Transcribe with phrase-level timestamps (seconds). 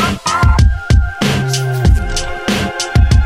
[0.00, 0.49] Bye.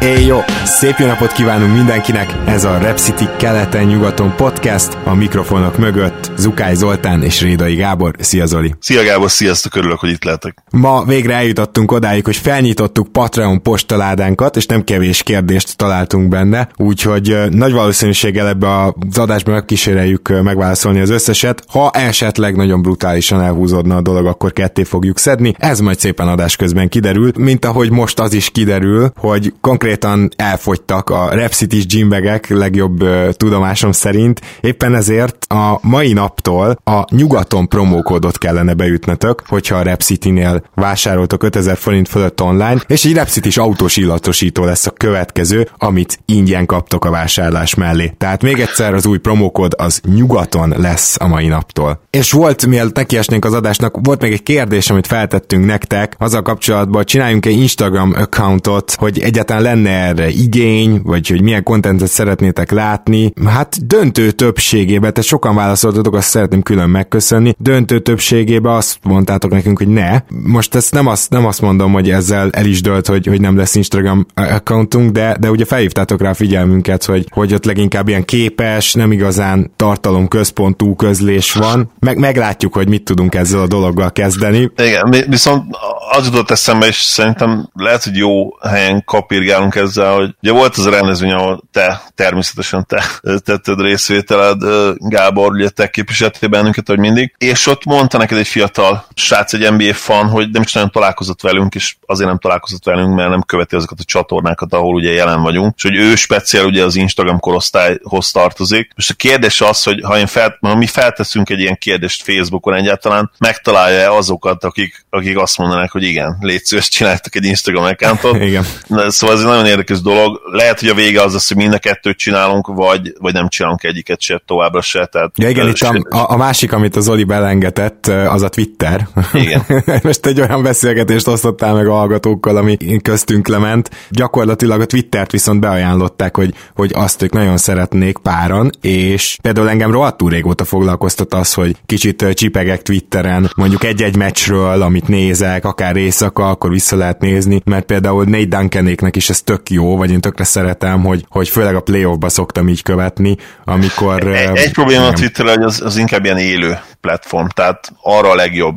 [0.04, 0.38] Éj jó!
[0.64, 2.36] Szép jó napot kívánunk mindenkinek!
[2.46, 8.14] Ez a Rep City keleten-nyugaton podcast, a mikrofonok mögött Zukály Zoltán és Rédai Gábor.
[8.18, 8.74] Szia Zoli!
[8.80, 10.58] Szia Gábor, sziasztok, örülök, hogy itt lehetek.
[10.70, 17.36] Ma végre eljutottunk odáig, hogy felnyitottuk Patreon postaládánkat, és nem kevés kérdést találtunk benne, úgyhogy
[17.50, 21.64] nagy valószínűséggel ebbe az adásba megkíséreljük megválaszolni az összeset.
[21.68, 25.54] Ha esetleg nagyon brutálisan elhúzódna a dolog, akkor ketté fogjuk szedni.
[25.58, 29.52] Ez majd szépen adás közben kiderül, mint ahogy most az is kiderül, hogy
[29.94, 34.40] konkrétan elfogytak a Rep City gymbagek legjobb ö, tudomásom szerint.
[34.60, 41.42] Éppen ezért a mai naptól a nyugaton promókódot kellene beütnetek, hogyha a Rep City-nél vásároltok
[41.42, 46.66] 5000 forint fölött online, és egy Rep City-s autós illatosító lesz a következő, amit ingyen
[46.66, 48.14] kaptok a vásárlás mellé.
[48.18, 52.00] Tehát még egyszer az új promókód az nyugaton lesz a mai naptól.
[52.10, 57.04] És volt, mielőtt nekiesnénk az adásnak, volt még egy kérdés, amit feltettünk nektek, azzal kapcsolatban,
[57.04, 63.32] csináljunk egy Instagram accountot, hogy egyáltalán lenne erre igény, vagy hogy milyen kontentet szeretnétek látni.
[63.46, 69.78] Hát döntő többségében, te sokan válaszoltatok, azt szeretném külön megköszönni, döntő többségében azt mondtátok nekünk,
[69.78, 70.20] hogy ne.
[70.28, 73.56] Most ezt nem azt, nem azt mondom, hogy ezzel el is dölt, hogy, hogy nem
[73.56, 78.24] lesz Instagram accountunk, de, de ugye felhívtátok rá a figyelmünket, hogy, hogy ott leginkább ilyen
[78.24, 81.92] képes, nem igazán tartalom központú közlés van.
[81.98, 84.70] Meg, meglátjuk, hogy mit tudunk ezzel a dologgal kezdeni.
[84.76, 85.64] Igen, viszont
[86.10, 90.86] az jutott eszembe, és szerintem lehet, hogy jó helyen kapirgálunk ezzel, hogy ugye volt az
[90.86, 94.62] a rendezvény, ahol te, természetesen te tetted részvételed,
[94.98, 99.72] Gábor, ugye te képviseltél bennünket, hogy mindig, és ott mondta neked egy fiatal srác, egy
[99.72, 103.42] NBA fan, hogy nem is nagyon találkozott velünk, és azért nem találkozott velünk, mert nem
[103.42, 107.40] követi azokat a csatornákat, ahol ugye jelen vagyunk, és hogy ő speciál ugye az Instagram
[107.40, 108.90] korosztályhoz tartozik.
[108.96, 112.74] Most a kérdés az, hogy ha, én fel, ha mi felteszünk egy ilyen kérdést Facebookon
[112.74, 118.36] egyáltalán, megtalálja-e azokat, akik, akik azt mondanak, hogy igen, légy szíves, csináltak egy Instagram accountot.
[118.48, 118.64] Igen.
[118.86, 120.40] Na, Szóval ez nagyon érdekes dolog.
[120.52, 123.82] Lehet, hogy a vége az lesz, hogy mind a kettőt csinálunk, vagy, vagy nem csinálunk
[123.84, 125.06] egyiket se, továbbra se.
[125.06, 129.08] Tehát, Ja igen, itt a, a, a másik, amit az Oli belengetett, az a Twitter.
[129.32, 129.62] Igen.
[130.02, 133.90] Most egy olyan beszélgetést osztottál meg a hallgatókkal, ami köztünk lement.
[134.10, 139.90] Gyakorlatilag a Twittert viszont beajánlották, hogy, hogy azt ők nagyon szeretnék páran, és például engem
[139.90, 146.48] rohadtul régóta foglalkoztat az, hogy kicsit csipegek Twitteren, mondjuk egy-egy meccsről, amit nézek, akár éjszaka,
[146.48, 150.44] akkor vissza lehet nézni, mert például Nate Duncanéknek is ez tök jó, vagy én tökre
[150.44, 154.26] szeretem, hogy, hogy főleg a playoffba szoktam így követni, amikor...
[154.26, 155.12] Egy, egy probléma a.
[155.12, 158.76] Twitter, hogy az, az inkább ilyen élő platform, tehát arra a legjobb.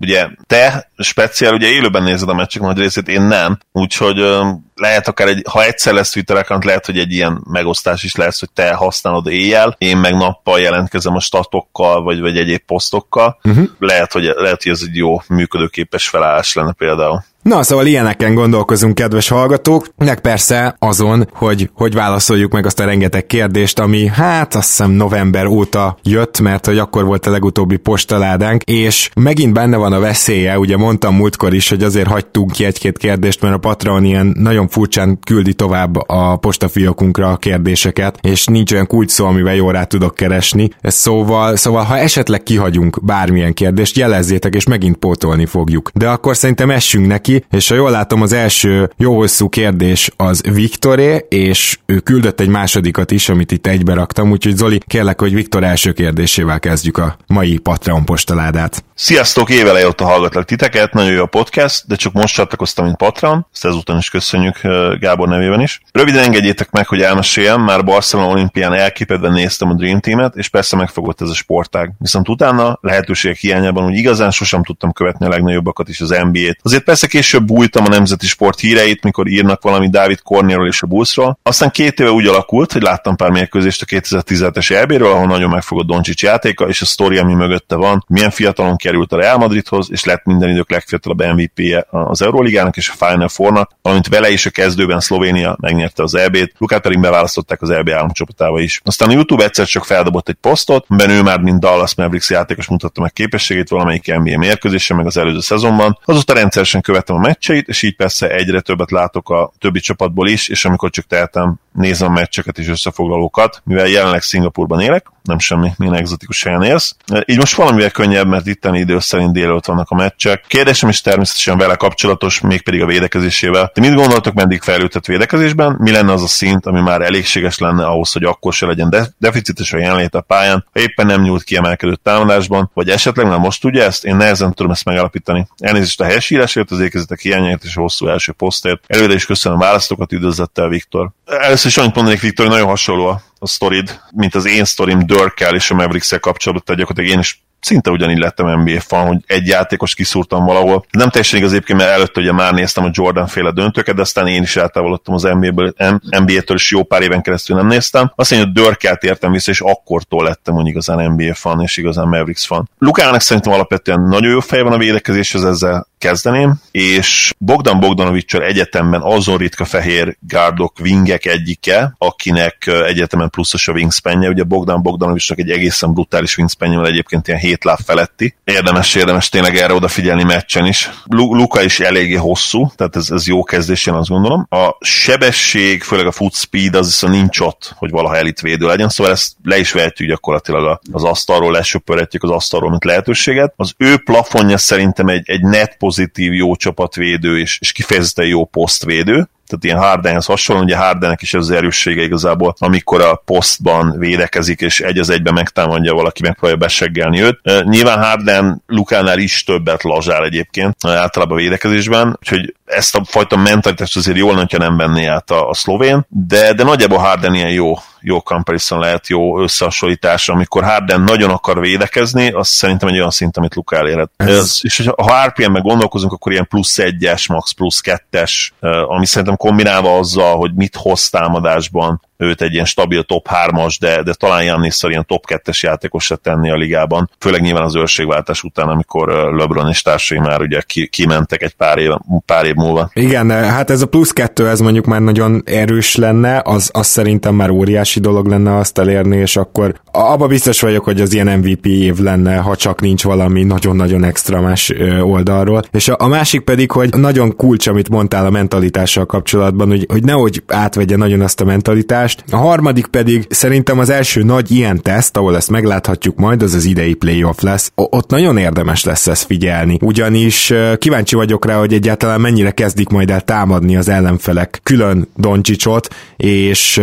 [0.00, 4.26] Ugye te speciál, ugye élőben nézed a meccsek nagy részét, én nem, úgyhogy
[4.74, 8.40] lehet akár egy, ha egyszer lesz Twitter account, lehet, hogy egy ilyen megosztás is lesz,
[8.40, 13.38] hogy te használod éjjel, én meg nappal jelentkezem a statokkal, vagy, vagy egyéb posztokkal.
[13.44, 13.68] Uh-huh.
[13.78, 17.24] Lehet, hogy, lehet, hogy ez egy jó működőképes felállás lenne például.
[17.42, 22.84] Na, szóval ilyeneken gondolkozunk, kedves hallgatók, meg persze azon, hogy hogy válaszoljuk meg azt a
[22.84, 27.76] rengeteg kérdést, ami hát azt hiszem november óta jött, mert hogy akkor volt a legutóbbi
[27.76, 32.64] postaládánk, és megint benne van a veszélye, ugye mondtam múltkor is, hogy azért hagytunk ki
[32.64, 38.44] egy-két kérdést, mert a Patreon ilyen nagyon furcsán küldi tovább a postafiókunkra a kérdéseket, és
[38.46, 40.70] nincs olyan kulcs szó, amivel jól rá tudok keresni.
[40.82, 45.90] Szóval, szóval ha esetleg kihagyunk bármilyen kérdést, jelezzétek, és megint pótolni fogjuk.
[45.94, 50.42] De akkor szerintem essünk neki, és ha jól látom, az első jó hosszú kérdés az
[50.52, 55.34] Viktoré, és ő küldött egy másodikat is, amit itt egybe raktam, úgyhogy Zoli, kérlek, hogy
[55.34, 58.84] Viktor első kérdésével kezdjük a mai Patreon postaládát.
[59.04, 63.46] Sziasztok, évele óta hallgatlak titeket, nagyon jó a podcast, de csak most csatlakoztam, mint Patron,
[63.52, 64.60] ezt ezúton is köszönjük
[64.98, 65.80] Gábor nevében is.
[65.92, 70.76] Röviden engedjétek meg, hogy elmeséljem, már Barcelona olimpián elképedve néztem a Dream Team-et, és persze
[70.76, 71.92] megfogott ez a sportág.
[71.98, 76.58] Viszont utána lehetőségek hiányában úgy igazán sosem tudtam követni a legnagyobbakat is az NBA-t.
[76.62, 80.86] Azért persze később bújtam a nemzeti sport híreit, mikor írnak valami David Cornierről és a
[80.86, 81.38] Bullsról.
[81.42, 85.86] Aztán két éve úgy alakult, hogy láttam pár mérkőzést a 2017-es EB-ről, ahol nagyon megfogott
[85.86, 90.04] Doncsics játéka, és a sztori, ami mögötte van, milyen fiatalon került a Real Madridhoz, és
[90.04, 94.50] lett minden idők legfiatalabb MVP-je az Euroligának és a Final Four-nak, valamint vele is a
[94.50, 98.80] kezdőben Szlovénia megnyerte az EB-t, Lukát pedig beválasztották az EB államcsapatába is.
[98.84, 102.68] Aztán a YouTube egyszer csak feldobott egy posztot, amiben ő már mint Dallas Mavericks játékos
[102.68, 105.98] mutatta meg képességét valamelyik NBA mérkőzésen, meg az előző szezonban.
[106.04, 110.48] Azóta rendszeresen követtem a meccseit, és így persze egyre többet látok a többi csapatból is,
[110.48, 115.70] és amikor csak tehetem, nézem a meccseket és összefoglalókat, mivel jelenleg Szingapurban élek, nem semmi,
[115.76, 116.96] milyen egzotikus helyen élsz.
[117.24, 120.44] Így most valamivel könnyebb, mert itteni idő szerint délelőtt vannak a meccsek.
[120.48, 123.70] Kérdésem is természetesen vele kapcsolatos, mégpedig a védekezésével.
[123.74, 125.76] Ti mit gondoltok, meddig fejlődhet védekezésben?
[125.78, 129.14] Mi lenne az a szint, ami már elégséges lenne ahhoz, hogy akkor se legyen de-
[129.18, 133.60] deficites a jelenlét a pályán, ha éppen nem nyújt kiemelkedő támadásban, vagy esetleg már most
[133.60, 134.04] tudja ezt?
[134.04, 135.46] Én nehezen tudom ezt megállapítani.
[135.58, 138.84] Elnézést a helyesírásért, az ékezetek hiányért és a hosszú első posztért.
[138.86, 141.10] Előre is köszönöm a választokat, üdvözlettel Viktor.
[141.26, 145.70] Először is annyit mondanék, Viktor, nagyon hasonló a sztorid, mint az én sztorim Dörkel és
[145.70, 149.94] a mavericks kapcsolatban, tehát gyakorlatilag én is szinte ugyanígy lettem NBA fan, hogy egy játékos
[149.94, 150.84] kiszúrtam valahol.
[150.90, 154.26] Nem teljesen igaz egyébként, mert előtte ugye már néztem a Jordan féle döntőket, de aztán
[154.26, 158.12] én is eltávolodtam az NBA-ből, NBA-től, és jó pár éven keresztül nem néztem.
[158.16, 162.08] Azt mondja, hogy Dörkelt értem vissza, és akkortól lettem hogy igazán NBA fan, és igazán
[162.08, 162.70] Mavericks fan.
[162.78, 169.00] Lukának szerintem alapvetően nagyon jó feje van a védekezéshez, ezzel kezdeném, és Bogdan Bogdanovicsal egyetemben
[169.00, 174.28] azon ritka fehér gárdok, wingek egyike, akinek egyetemen pluszos a wingspanje.
[174.28, 178.34] Ugye Bogdan Bogdanovicsnak egy egészen brutális wingspanje egyébként ilyen 7 láb feletti.
[178.44, 180.90] Érdemes, érdemes tényleg erre odafigyelni meccsen is.
[181.06, 184.46] Luka is eléggé hosszú, tehát ez, ez jó kezdés, én azt gondolom.
[184.50, 189.12] A sebesség, főleg a foot speed, az viszont nincs ott, hogy valaha elitvédő legyen, szóval
[189.12, 193.52] ezt le is vehetjük gyakorlatilag az asztalról, lesöpörhetjük az asztalról, mint lehetőséget.
[193.56, 199.28] Az ő plafonja szerintem egy, egy net pozitív, jó csapatvédő és, és kifejezetten jó posztvédő,
[199.52, 204.80] tehát ilyen Hardenhez hasonlóan, ugye Hardennek is az erőssége igazából, amikor a posztban védekezik, és
[204.80, 207.40] egy az egyben megtámadja valaki, megpróbálja beseggelni őt.
[207.64, 214.16] Nyilván Harden Lukánál is többet lazsál egyébként, általában védekezésben, úgyhogy ezt a fajta mentalitást azért
[214.16, 218.20] jól, hogyha nem venné át a, a szlovén, de, de nagyjából Harden ilyen jó, jó
[218.20, 223.54] comparison lehet, jó összehasonlítás, amikor Harden nagyon akar védekezni, az szerintem egy olyan szint, amit
[223.54, 224.10] Luka elérhet.
[224.16, 224.58] Ez...
[224.62, 228.52] És ha RPM-ben gondolkozunk, akkor ilyen plusz egyes, max plusz kettes,
[228.86, 234.02] ami szerintem kombinálva azzal, hogy mit hoz támadásban, őt egy ilyen stabil top 3-as, de,
[234.02, 238.42] de talán Jannis ilyen top 2-es játékos se tenni a ligában, főleg nyilván az őrségváltás
[238.42, 241.90] után, amikor LeBron és társai már ugye ki, kimentek egy pár év,
[242.26, 242.90] pár év múlva.
[242.94, 247.34] Igen, hát ez a plusz kettő, ez mondjuk már nagyon erős lenne, az, az szerintem
[247.34, 251.66] már óriási dolog lenne azt elérni, és akkor abba biztos vagyok, hogy az ilyen MVP
[251.66, 254.72] év lenne, ha csak nincs valami nagyon-nagyon extra más
[255.02, 255.62] oldalról.
[255.72, 260.04] És a, a másik pedig, hogy nagyon kulcs, amit mondtál a mentalitással kapcsolatban, hogy, hogy
[260.04, 262.32] nehogy átvegye nagyon azt a mentalitást, egymást.
[262.32, 266.64] A harmadik pedig szerintem az első nagy ilyen teszt, ahol ezt megláthatjuk majd, az az
[266.64, 267.72] idei playoff lesz.
[267.74, 272.88] O- ott nagyon érdemes lesz ezt figyelni, ugyanis kíváncsi vagyok rá, hogy egyáltalán mennyire kezdik
[272.88, 276.80] majd el támadni az ellenfelek külön Doncsicsot, és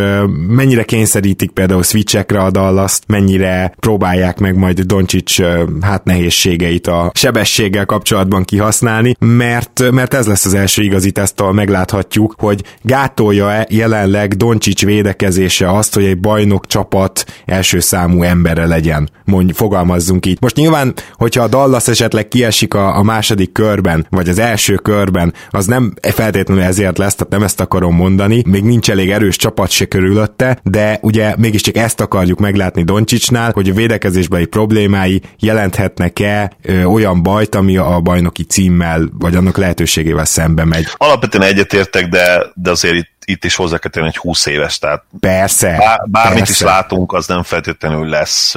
[0.47, 5.41] mennyire kényszerítik például switchekre a dallas mennyire próbálják meg majd Doncsics
[5.81, 11.53] hát nehézségeit a sebességgel kapcsolatban kihasználni, mert, mert ez lesz az első igazi teszt, ahol
[11.53, 18.65] megláthatjuk, hogy gátolja-e jelenleg Doncsics védek védekezése azt, hogy egy bajnok csapat első számú embere
[18.65, 19.09] legyen.
[19.25, 20.37] Mondj, fogalmazzunk így.
[20.41, 25.33] Most nyilván, hogyha a Dallas esetleg kiesik a, a második körben, vagy az első körben,
[25.49, 29.69] az nem feltétlenül ezért lesz, tehát nem ezt akarom mondani, még nincs elég erős csapat
[29.69, 36.83] se körülötte, de ugye mégiscsak ezt akarjuk meglátni Doncsicsnál, hogy a védekezésbeli problémái jelenthetnek-e ö,
[36.83, 40.87] olyan bajt, ami a bajnoki címmel, vagy annak lehetőségével szembe megy.
[40.97, 45.03] Alapvetően egyetértek, de, de azért itt itt is hozzá kell tenni, hogy 20 éves, tehát
[45.19, 46.51] persze, bár, bármit persze.
[46.51, 48.55] is látunk, az nem feltétlenül lesz,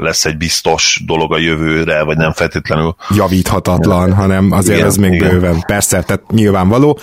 [0.00, 4.14] lesz egy biztos dolog a jövőre, vagy nem feltétlenül javíthatatlan, ja.
[4.14, 5.30] hanem azért igen, ez még igen.
[5.30, 5.62] bőven.
[5.66, 6.98] Persze, tehát nyilvánvaló,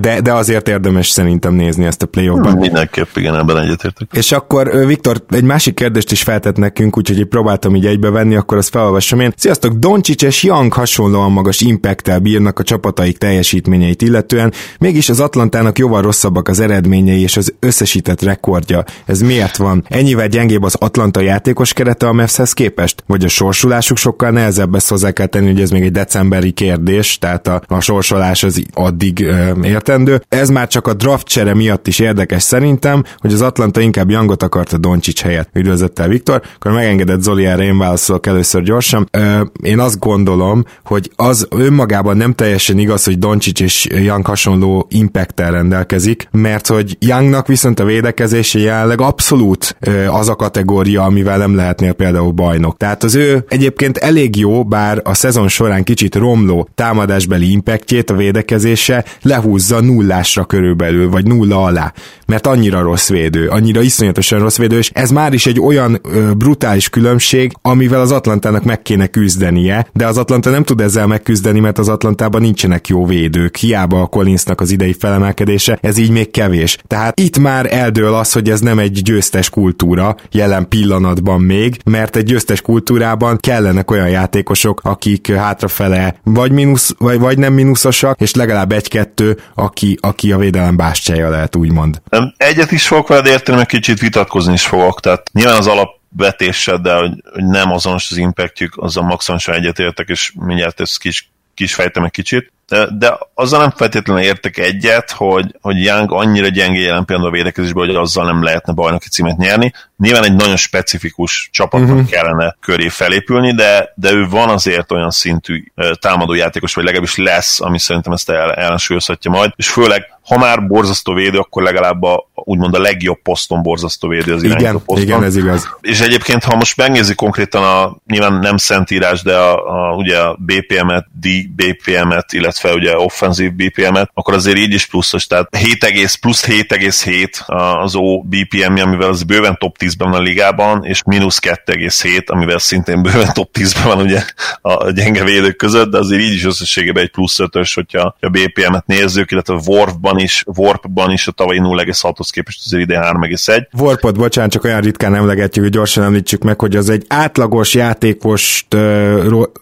[0.00, 4.08] de, de azért érdemes szerintem nézni ezt a play ban Mindenképp, igen, ebben egyetértek.
[4.12, 8.68] És akkor Viktor, egy másik kérdést is feltett nekünk, úgyhogy próbáltam így egybevenni, akkor azt
[8.68, 9.32] felolvasom én.
[9.36, 15.78] Sziasztok, Doncsics és Young hasonlóan magas impact bírnak a csapataik teljesítményeit illetően, mégis az Atlantának
[15.78, 18.84] jóval rosszabb rosszabbak az eredményei és az összesített rekordja.
[19.04, 19.84] Ez miért van?
[19.88, 23.04] Ennyivel gyengébb az Atlanta játékos kerete Mavshez képest?
[23.06, 27.18] Vagy a sorsulásuk sokkal nehezebb, ezt hozzá kell tenni, hogy ez még egy decemberi kérdés,
[27.18, 30.22] tehát a, a sorsolás az addig ö, értendő.
[30.28, 34.42] Ez már csak a draft csere miatt is érdekes szerintem, hogy az Atlanta inkább Youngot
[34.42, 35.48] akarta Doncsics helyett.
[35.52, 39.08] Üdvözlettel Viktor, akkor megengedett Zoli erre én válaszolok először gyorsan.
[39.10, 44.86] Ö, én azt gondolom, hogy az önmagában nem teljesen igaz, hogy Doncsics és Young hasonló
[44.90, 51.38] impact rendelkezik, mert hogy Youngnak viszont a védekezése jelenleg abszolút ö, az a kategória, amivel
[51.38, 52.76] nem lehetnél például bajnok.
[52.76, 58.14] Tehát az ő egyébként elég jó, bár a szezon során kicsit romló támadásbeli impactjét a
[58.14, 61.92] védekezése lehúzza nullásra körülbelül, vagy nulla alá,
[62.26, 66.32] mert annyira rossz védő, annyira iszonyatosan rossz védő, és ez már is egy olyan ö,
[66.32, 71.60] brutális különbség, amivel az Atlantának meg kéne küzdenie, de az Atlanta nem tud ezzel megküzdeni,
[71.60, 76.30] mert az Atlantában nincsenek jó védők, hiába a Collinsnak az idei felemelkedése, ez így még
[76.30, 76.78] kevés.
[76.86, 82.16] Tehát itt már eldől az, hogy ez nem egy győztes kultúra jelen pillanatban még, mert
[82.16, 88.34] egy győztes kultúrában kellenek olyan játékosok, akik hátrafele vagy, mínusz, vagy, vagy nem mínuszosak, és
[88.34, 92.02] legalább egy-kettő, aki, aki a védelem bástyája lehet, úgymond.
[92.36, 96.80] Egyet is fogok veled érteni, meg kicsit vitatkozni is fogok, tehát nyilván az alap vetéssel,
[97.00, 102.04] hogy, hogy nem azonos az impactjük, azzal maximálisan egyetértek, és mindjárt ezt kis, kis fejtem
[102.04, 102.52] egy kicsit.
[102.68, 107.36] De, de azzal nem feltétlenül értek egyet, hogy, hogy Young annyira gyenge jelen pillanatban a
[107.36, 109.72] védekezésben, hogy azzal nem lehetne bajnoki címet nyerni.
[109.98, 112.08] Nyilván egy nagyon specifikus csapatnak uh-huh.
[112.08, 115.64] kellene köré felépülni, de, de ő van azért olyan szintű
[116.00, 121.14] támadójátékos, vagy legalábbis lesz, ami szerintem ezt el, ellensúlyozhatja majd, és főleg ha már borzasztó
[121.14, 125.06] védő, akkor legalább a, úgymond a legjobb poszton borzasztó védő az igen, poszton.
[125.06, 125.68] Igen, ez igaz.
[125.80, 130.38] És egyébként, ha most megnézi konkrétan a, nyilván nem szentírás, de a, a ugye a
[130.38, 137.46] BPM-et, DBPM-et, illetve ugye offenzív BPM-et, akkor azért így is pluszos, tehát 7, plusz 7,7
[137.82, 142.58] az O BPM-je, amivel az bőven top 10-ben van a ligában, és mínusz 2,7, amivel
[142.58, 144.22] szintén bőven top 10-ben van ugye
[144.60, 148.86] a gyenge védők között, de azért így is összességében egy plusz 5-ös, hogyha a BPM-et
[148.86, 153.66] nézzük, illetve a Worfban Warpban is, Warpban is a tavalyi 0,6-hoz képest az ide 3,1.
[153.80, 158.76] Warpot, bocsánat, csak olyan ritkán emlegetjük, hogy gyorsan említsük meg, hogy az egy átlagos játékost,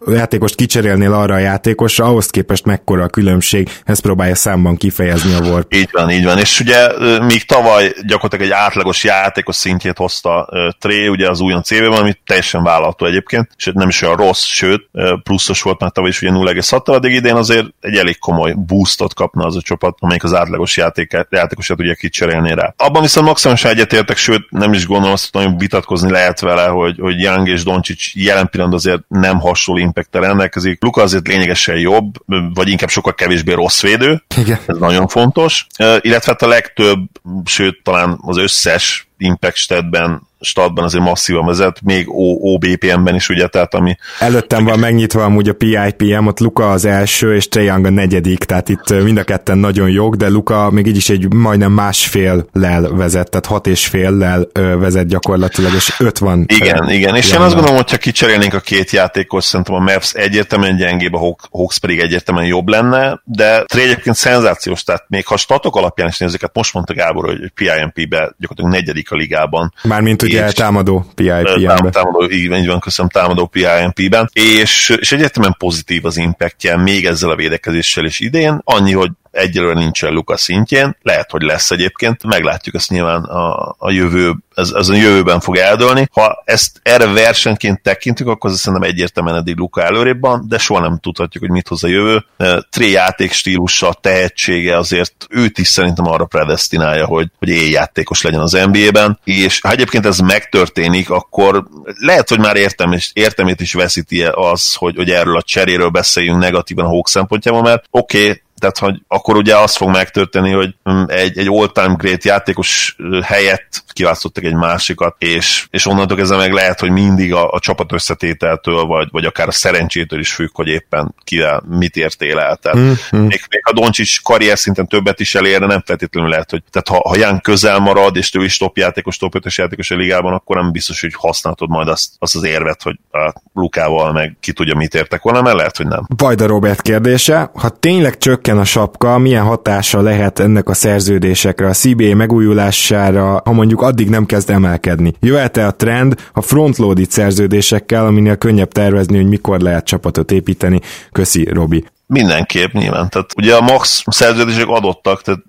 [0.06, 5.40] játékost kicserélnél arra a játékosra, ahhoz képest mekkora a különbség, ezt próbálja számban kifejezni a
[5.40, 5.74] Warp.
[5.74, 6.38] Így van, így van.
[6.38, 11.92] És ugye míg tavaly gyakorlatilag egy átlagos játékos szintjét hozta Tré, ugye az újon CV-ben,
[11.92, 14.88] ami teljesen vállalható egyébként, és nem is olyan rossz, sőt,
[15.22, 19.44] pluszos volt már tavaly is ugye 0,6 addig idén azért egy elég komoly boostot kapna
[19.44, 22.74] az a csapat, amelyik az átlagos játék, játékosát ugye kicserélni rá.
[22.76, 26.98] Abban viszont maximálisan egyetértek, sőt nem is gondolom azt, hogy nagyon vitatkozni lehet vele, hogy,
[26.98, 30.82] hogy Young és Doncsics jelen pillanatban azért nem hasonló impact rendelkezik.
[30.82, 32.14] Luka azért lényegesen jobb,
[32.54, 34.22] vagy inkább sokkal kevésbé rossz védő.
[34.36, 34.58] Igen.
[34.66, 35.66] Ez nagyon fontos.
[35.78, 36.98] Illetve hát a legtöbb,
[37.44, 43.74] sőt talán az összes impact statben statban azért masszívan vezet, még OBPM-ben is, ugye, tehát
[43.74, 43.96] ami...
[44.18, 48.68] Előttem van megnyitva amúgy a PIPM, ott Luka az első, és Trae a negyedik, tehát
[48.68, 52.82] itt mind a ketten nagyon jók, de Luka még így is egy majdnem másfél lel
[52.82, 54.48] vezet, tehát hat és fél lel
[54.78, 56.44] vezet gyakorlatilag, és öt van.
[56.46, 60.76] Igen, igen, és én azt gondolom, hogyha kicserélnénk a két játékos, szerintem a Mavs egyértelműen
[60.76, 65.76] gyengébb, a Hawks pedig egyértelműen jobb lenne, de Trae egyébként szenzációs, tehát még ha statok
[65.76, 69.72] alapján is nézzük, hát most mondta Gábor, hogy PIMP-be gyakorlatilag negyedik a ligában.
[69.82, 71.90] Mármint, hogy ugye támadó PIP-ben.
[71.90, 74.30] Támadó, így, van, köszönöm, támadó PIP-ben.
[74.32, 79.78] És, és egyértelműen pozitív az impactje még ezzel a védekezéssel is idén, annyi, hogy egyelőre
[79.78, 84.88] nincsen Luka szintjén, lehet, hogy lesz egyébként, meglátjuk ezt nyilván a, a jövő, ez, ez
[84.88, 86.08] a jövőben fog eldőlni.
[86.12, 90.80] Ha ezt erre versenyként tekintünk, akkor ez szerintem egyértelműen eddig Luka előrébb van, de soha
[90.80, 92.24] nem tudhatjuk, hogy mit hoz a jövő.
[92.70, 98.58] Tré játék stílusa, tehetsége azért őt is szerintem arra predestinálja, hogy, hogy éljátékos legyen az
[98.72, 104.22] NBA-ben, és ha egyébként ez megtörténik, akkor lehet, hogy már értem, és értemét is veszíti
[104.24, 108.78] az, hogy, hogy erről a cseréről beszéljünk negatívan a Hawk szempontjából, mert oké, okay, tehát
[108.78, 114.44] hogy akkor ugye az fog megtörténni, hogy mm, egy, egy all-time great játékos helyett kiválasztottak
[114.44, 119.08] egy másikat, és, és onnantól kezdve meg lehet, hogy mindig a, a csapat összetételtől, vagy,
[119.10, 122.56] vagy akár a szerencsétől is függ, hogy éppen kivel mit értél el.
[122.56, 123.20] Tehát mm, mm.
[123.20, 127.08] Még, még a Doncsics karrier szinten többet is elérne, nem feltétlenül lehet, hogy tehát ha,
[127.08, 130.56] ha Jan közel marad, és ő is top játékos, top 5 játékos a ligában, akkor
[130.56, 134.74] nem biztos, hogy használhatod majd azt, azt az érvet, hogy a Lukával meg ki tudja,
[134.74, 136.06] mit értek volna, mert lehet, hogy nem.
[136.16, 141.72] Vajda Robert kérdése, ha tényleg csökken a sapka, milyen hatása lehet ennek a szerződésekre, a
[141.72, 145.14] CBA megújulására, ha mondjuk addig nem kezd emelkedni.
[145.20, 150.80] Jöhet-e a trend a frontloaded szerződésekkel, aminél könnyebb tervezni, hogy mikor lehet csapatot építeni?
[151.12, 151.84] Köszi, Robi.
[152.06, 153.08] Mindenképp, nyilván.
[153.08, 155.40] Tehát ugye a max szerződések adottak, tehát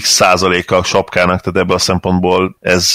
[0.00, 2.92] x százaléka a sapkának, tehát ebből a szempontból ez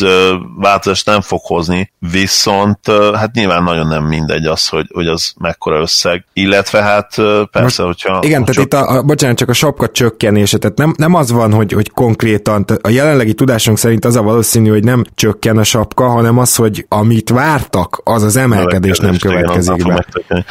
[0.57, 2.79] változást nem fog hozni, viszont
[3.15, 7.15] hát nyilván nagyon nem mindegy az, hogy, hogy az mekkora összeg, illetve hát
[7.51, 8.19] persze, Most, hogyha...
[8.23, 11.53] Igen, tehát itt a, a, bocsánat, csak a sapka csökkenése, tehát nem, nem az van,
[11.53, 15.63] hogy, hogy konkrétan, tehát a jelenlegi tudásunk szerint az a valószínű, hogy nem csökken a
[15.63, 20.45] sapka, hanem az, hogy amit vártak, az az emelkedés nem következik igen, be.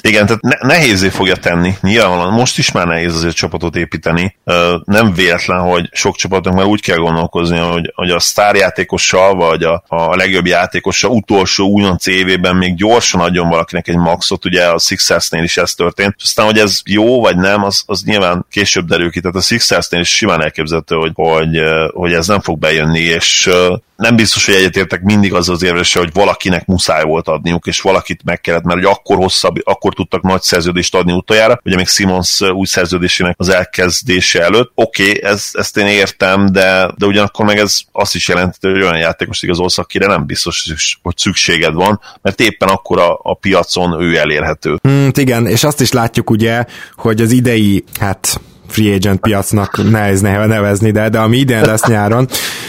[0.00, 1.74] Igen, tehát ne, nehézé fogja tenni,
[2.16, 4.36] nyilvánvalóan most is már nehéz azért csapatot építeni,
[4.84, 9.84] nem véletlen, hogy sok csapatnak már úgy kell gondolkozni, hogy, hogy a sztárjátékossal, vagy a,
[9.88, 15.42] a legjobb játékossal utolsó újonc évében még gyorsan adjon valakinek egy maxot, ugye a Sixersnél
[15.42, 19.20] is ez történt, aztán, hogy ez jó vagy nem, az, az nyilván később derül ki,
[19.20, 21.60] tehát a Sixersnél is simán elképzelhető, hogy, hogy,
[21.94, 23.50] hogy ez nem fog bejönni, és
[23.96, 28.24] nem biztos, hogy egyetértek mindig az az érvese, hogy valakinek muszáj volt adniuk, és valakit
[28.24, 32.40] meg kellett, mert hogy akkor hosszabb, akkor tudtak nagy szerződést adni utoljára, ugye még Simons
[32.40, 34.72] új szerződésének az elkezdése előtt.
[34.74, 38.82] Oké, okay, ez, ezt én értem, de, de ugyanakkor meg ez azt is jelenti, hogy
[38.82, 40.66] olyan játékos igazolsz, akire nem biztos,
[41.02, 44.78] hogy szükséged van, mert éppen akkor a, a piacon ő elérhető.
[44.82, 46.64] Hmm, igen, és azt is látjuk ugye,
[46.96, 52.28] hogy az idei, hát free agent piacnak nehéz nevezni, de, de ami idén lesz nyáron.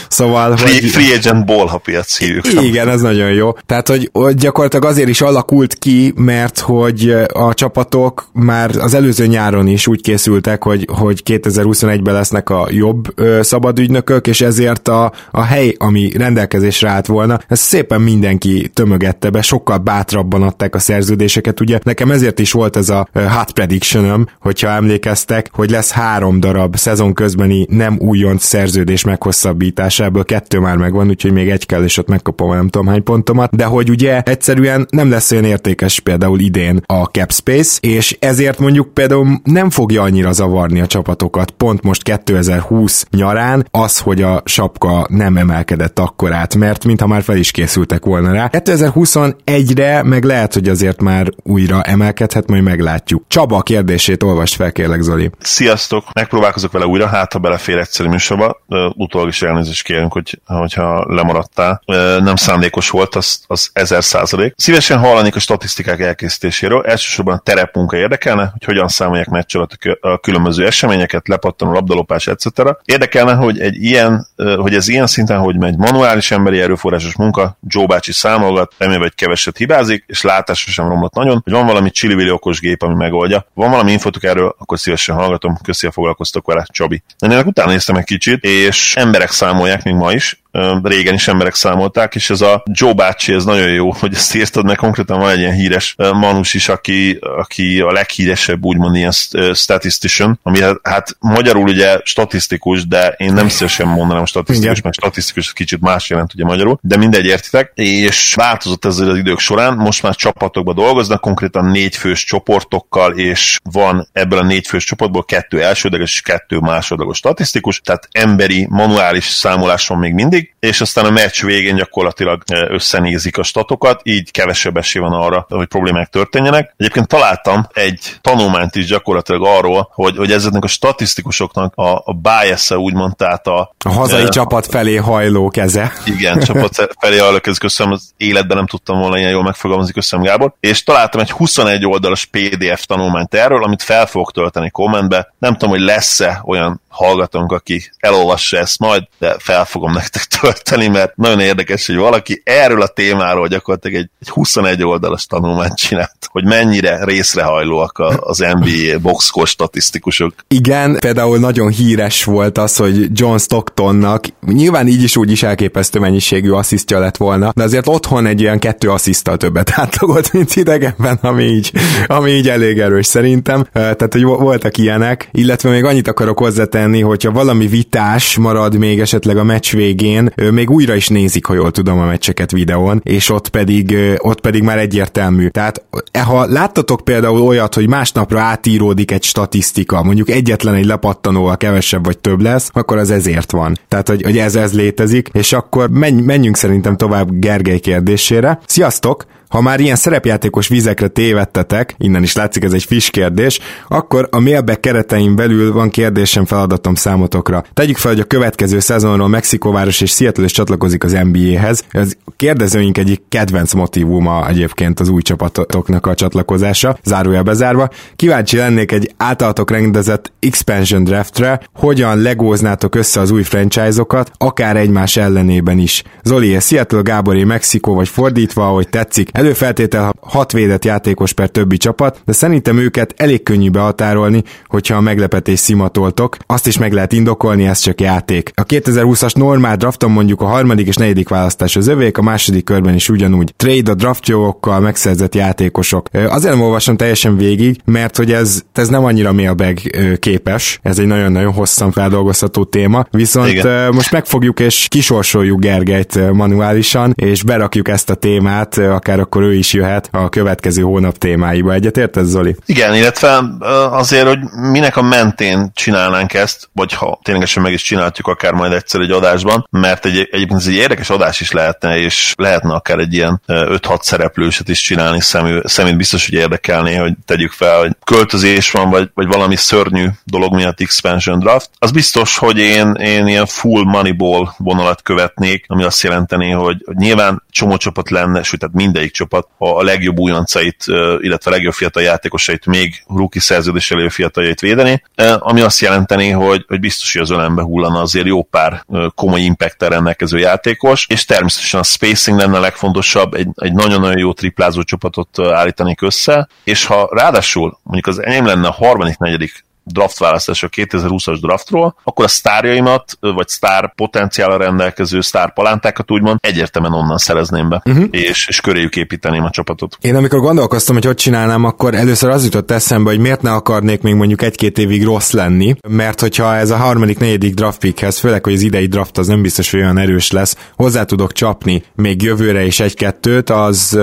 [0.09, 0.89] Szóval, free, hogy...
[0.89, 2.45] free agent bolha piac hívjuk.
[2.63, 3.51] Igen, ez nagyon jó.
[3.65, 9.25] Tehát, hogy, hogy gyakorlatilag azért is alakult ki, mert hogy a csapatok már az előző
[9.25, 15.11] nyáron is úgy készültek, hogy, hogy 2021-ben lesznek a jobb ö, szabadügynökök, és ezért a,
[15.31, 20.79] a hely, ami rendelkezésre állt volna, ez szépen mindenki tömögette be, sokkal bátrabban adták a
[20.79, 21.59] szerződéseket.
[21.59, 26.39] Ugye nekem ezért is volt ez a hot prediction hogyha emlékeztek, hogy lesz lesz három
[26.39, 31.97] darab szezon közbeni nem újonc szerződés meghosszabbításából, kettő már megvan, úgyhogy még egy kell, és
[31.97, 36.39] ott megkapom nem tudom hány pontomat, de hogy ugye egyszerűen nem lesz olyan értékes például
[36.39, 41.83] idén a cap space, és ezért mondjuk például nem fogja annyira zavarni a csapatokat pont
[41.83, 47.37] most 2020 nyarán az, hogy a sapka nem emelkedett akkor át, mert mintha már fel
[47.37, 48.49] is készültek volna rá.
[48.51, 53.23] 2021-re meg lehet, hogy azért már újra emelkedhet, majd meglátjuk.
[53.27, 55.29] Csaba kérdését olvast fel, kérlek Zoli.
[55.39, 58.61] Szia sziasztok, megpróbálkozok vele újra, hát ha belefér egyszerű műsorba,
[58.95, 61.81] utólag is elnézést kérünk, hogy, hogyha lemaradtál.
[62.19, 64.53] Nem szándékos volt, az, az ezer százalék.
[64.57, 70.17] Szívesen hallanék a statisztikák elkészítéséről, elsősorban a terepmunka érdekelne, hogy hogyan számolják meccs alatt a
[70.17, 72.45] különböző eseményeket, lepattanó labdalopás, etc.
[72.85, 77.85] Érdekelne, hogy egy ilyen, hogy ez ilyen szinten, hogy megy manuális emberi erőforrásos munka, Joe
[77.85, 82.31] bácsi számolgat, remélve, hogy keveset hibázik, és látása sem romlott nagyon, hogy van valami csili
[82.31, 83.45] okos gép, ami megoldja.
[83.53, 87.03] Van valami infotok erről, akkor szívesen hallgatom köszi a foglalkoztok vele, Csabi.
[87.19, 90.41] Én utána néztem egy kicsit, és emberek számolják még ma is,
[90.83, 94.65] régen is emberek számolták, és ez a Joe bácsi, ez nagyon jó, hogy ezt írtad,
[94.65, 99.11] mert konkrétan van egy ilyen híres manus is, aki, aki a leghíresebb úgymond ilyen
[99.53, 105.53] statistician, ami hát, hát magyarul ugye statisztikus, de én nem szívesen mondanám statisztikus, mert statisztikus
[105.53, 110.03] kicsit más jelent ugye magyarul, de mindegy értitek, és változott ez az idők során, most
[110.03, 115.61] már csapatokban dolgoznak, konkrétan négy fős csoportokkal, és van ebből a négy fős csoportból kettő
[115.63, 121.09] elsődleges és kettő másodlagos statisztikus, tehát emberi, manuális számolás van még mindig, és aztán a
[121.09, 126.73] meccs végén gyakorlatilag összenézik a statokat, így kevesebb esély van arra, hogy problémák történjenek.
[126.77, 132.71] Egyébként találtam egy tanulmányt is gyakorlatilag arról, hogy, hogy ezeknek a statisztikusoknak a, a bias
[132.71, 133.73] úgymond, tehát a...
[133.85, 135.93] A hazai e, csapat felé hajló keze.
[136.05, 140.25] Igen, csapat felé hajló keze, köszönöm, az életben nem tudtam volna ilyen jól megfogalmazni, köszönöm
[140.25, 140.53] Gábor.
[140.59, 145.33] És találtam egy 21 oldalas PDF tanulmányt erről, amit fel fogok tölteni kommentbe.
[145.39, 150.87] Nem tudom, hogy lesz-e olyan hallgatónk, aki elolvassa ezt majd, de fel fogom nektek tölteni,
[150.87, 156.17] mert nagyon érdekes, hogy valaki erről a témáról gyakorlatilag egy, egy 21 oldalas tanulmányt csinált,
[156.31, 160.33] hogy mennyire részrehajlóak az NBA boxkor statisztikusok.
[160.47, 165.99] Igen, például nagyon híres volt az, hogy John Stocktonnak nyilván így is úgy is elképesztő
[165.99, 171.19] mennyiségű asszisztja lett volna, de azért otthon egy ilyen kettő asszisztal többet átlagolt, mint idegenben,
[171.21, 171.71] ami így,
[172.07, 173.67] ami így elég erős szerintem.
[173.73, 179.37] Tehát, hogy voltak ilyenek, illetve még annyit akarok hozzátenni, hogyha valami vitás marad még esetleg
[179.37, 183.49] a meccs végén, még újra is nézik, ha jól tudom a meccseket videón, és ott
[183.49, 185.47] pedig, ott pedig már egyértelmű.
[185.47, 191.57] Tehát e, ha láttatok például olyat, hogy másnapra átíródik egy statisztika, mondjuk egyetlen egy lepattanóval
[191.57, 193.77] kevesebb vagy több lesz, akkor az ezért van.
[193.87, 198.59] Tehát, hogy, hogy ez, ez létezik, és akkor menj, menjünk szerintem tovább Gergely kérdésére.
[198.65, 199.25] Sziasztok!
[199.49, 204.39] Ha már ilyen szerepjátékos vízekre tévedtetek, innen is látszik ez egy fish kérdés, akkor a
[204.39, 207.63] mailback keretein belül van kérdésem feladatom számotokra.
[207.73, 211.83] Tegyük fel, hogy a következő szezonról Mexikóváros és Seattle is csatlakozik az NBA-hez.
[211.89, 217.89] Ez kérdezőink egyik kedvenc motivuma egyébként az új csapatoknak a csatlakozása, zárója bezárva.
[218.15, 225.17] Kíváncsi lennék egy általatok rendezett expansion draftre, hogyan legóznátok össze az új franchise-okat, akár egymás
[225.17, 226.03] ellenében is.
[226.23, 229.29] Zoli, Seattle, Gábori, Mexikó vagy fordítva, ahogy tetszik.
[229.37, 235.01] Előfeltétel hat védett játékos per többi csapat, de szerintem őket elég könnyű behatárolni, hogyha a
[235.01, 236.37] meglepetés szimatoltok.
[236.45, 238.51] Azt is meg lehet indokolni, ez csak játék.
[238.55, 242.93] A 2020-as normál drafton mondjuk a harmadik és negyedik választás az övék, a második körben
[242.93, 243.53] is ugyanúgy.
[243.55, 246.07] Trade a draftjogokkal megszerzett játékosok.
[246.13, 249.79] Azért nem olvasom teljesen végig, mert hogy ez, ez nem annyira mailbag
[250.19, 253.93] képes, ez egy nagyon-nagyon hosszan feldolgozható téma, viszont Igen.
[253.93, 259.73] most megfogjuk és kisorsoljuk Gergelyt manuálisan, és berakjuk ezt a témát, akár akkor ő is
[259.73, 261.73] jöhet a következő hónap témáiba.
[261.73, 262.55] Egyetérted, Zoli?
[262.65, 263.43] Igen, illetve
[263.91, 264.39] azért, hogy
[264.71, 269.11] minek a mentén csinálnánk ezt, vagy ha ténylegesen meg is csináljuk akár majd egyszer egy
[269.11, 273.41] adásban, mert egy, egyébként ez egy érdekes adás is lehetne, és lehetne akár egy ilyen
[273.47, 278.89] 5-6 szereplőset is csinálni, szemű, szemét biztos, hogy érdekelné, hogy tegyük fel, hogy költözés van,
[278.89, 281.69] vagy, vagy valami szörnyű dolog miatt expansion draft.
[281.79, 286.95] Az biztos, hogy én, én ilyen full moneyball vonalat követnék, ami azt jelenteni, hogy, hogy
[286.95, 290.83] nyilván csomó csapat lenne, sőt, tehát mindegyik csapat a legjobb újoncait,
[291.19, 295.03] illetve a legjobb fiatal játékosait, még rookie szerződés elő fiataljait védeni,
[295.39, 299.83] ami azt jelenteni, hogy, hogy biztos, hogy az ölembe hullana azért jó pár komoly impact
[299.83, 305.39] rendelkező játékos, és természetesen a spacing lenne a legfontosabb, egy, egy nagyon-nagyon jó triplázó csapatot
[305.39, 310.69] állítanék össze, és ha ráadásul mondjuk az enyém lenne a harmadik, negyedik draft választás a
[310.69, 317.69] 2020-as draftról, akkor a sztárjaimat, vagy sztár potenciála rendelkező sztár palántákat úgymond egyértelműen onnan szerezném
[317.69, 318.07] be, uh-huh.
[318.11, 319.97] és, és köréjük építeném a csapatot.
[320.01, 324.01] Én amikor gondolkoztam, hogy hogy csinálnám, akkor először az jutott eszembe, hogy miért ne akarnék
[324.01, 328.43] még mondjuk egy-két évig rossz lenni, mert hogyha ez a harmadik, negyedik draft pickhez, főleg,
[328.43, 332.21] hogy az idei draft az nem biztos, hogy olyan erős lesz, hozzá tudok csapni még
[332.21, 333.99] jövőre is egy-kettőt, az,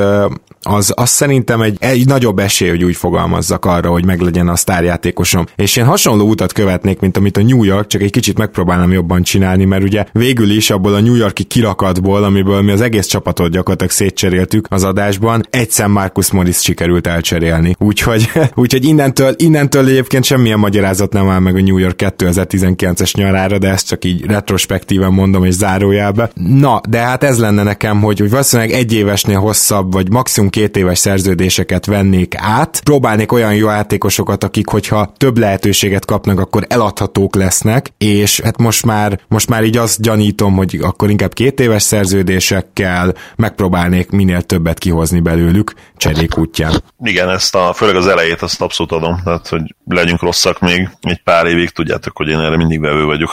[0.63, 5.47] az, az szerintem egy, egy nagyobb esély, hogy úgy fogalmazzak arra, hogy meglegyen a sztárjátékosom.
[5.57, 9.23] És én hasonló utat követnék, mint amit a New York, csak egy kicsit megpróbálnám jobban
[9.23, 13.51] csinálni, mert ugye végül is abból a New Yorki kirakatból, amiből mi az egész csapatot
[13.51, 17.77] gyakorlatilag szétcseréltük az adásban, egyszer Marcus Morris sikerült elcserélni.
[17.79, 23.59] Úgyhogy, úgyhogy innentől, innentől egyébként semmilyen magyarázat nem áll meg a New York 2019-es nyarára,
[23.59, 26.31] de ezt csak így retrospektíven mondom és zárójelbe.
[26.35, 30.77] Na, de hát ez lenne nekem, hogy, hogy valószínűleg egy évesnél hosszabb, vagy maximum két
[30.77, 32.81] éves szerződéseket vennék át.
[32.85, 38.87] Próbálnék olyan jó játékosokat, akik, hogyha több lehetőséget kapnak, akkor eladhatók lesznek, és hát most
[38.87, 44.79] már, most már így azt gyanítom, hogy akkor inkább két éves szerződésekkel megpróbálnék minél többet
[44.79, 46.83] kihozni belőlük cserék útján.
[47.05, 51.23] Igen, ezt a, főleg az elejét azt abszolút adom, tehát hogy legyünk rosszak még egy
[51.23, 53.31] pár évig, tudjátok, hogy én erre mindig vevő vagyok.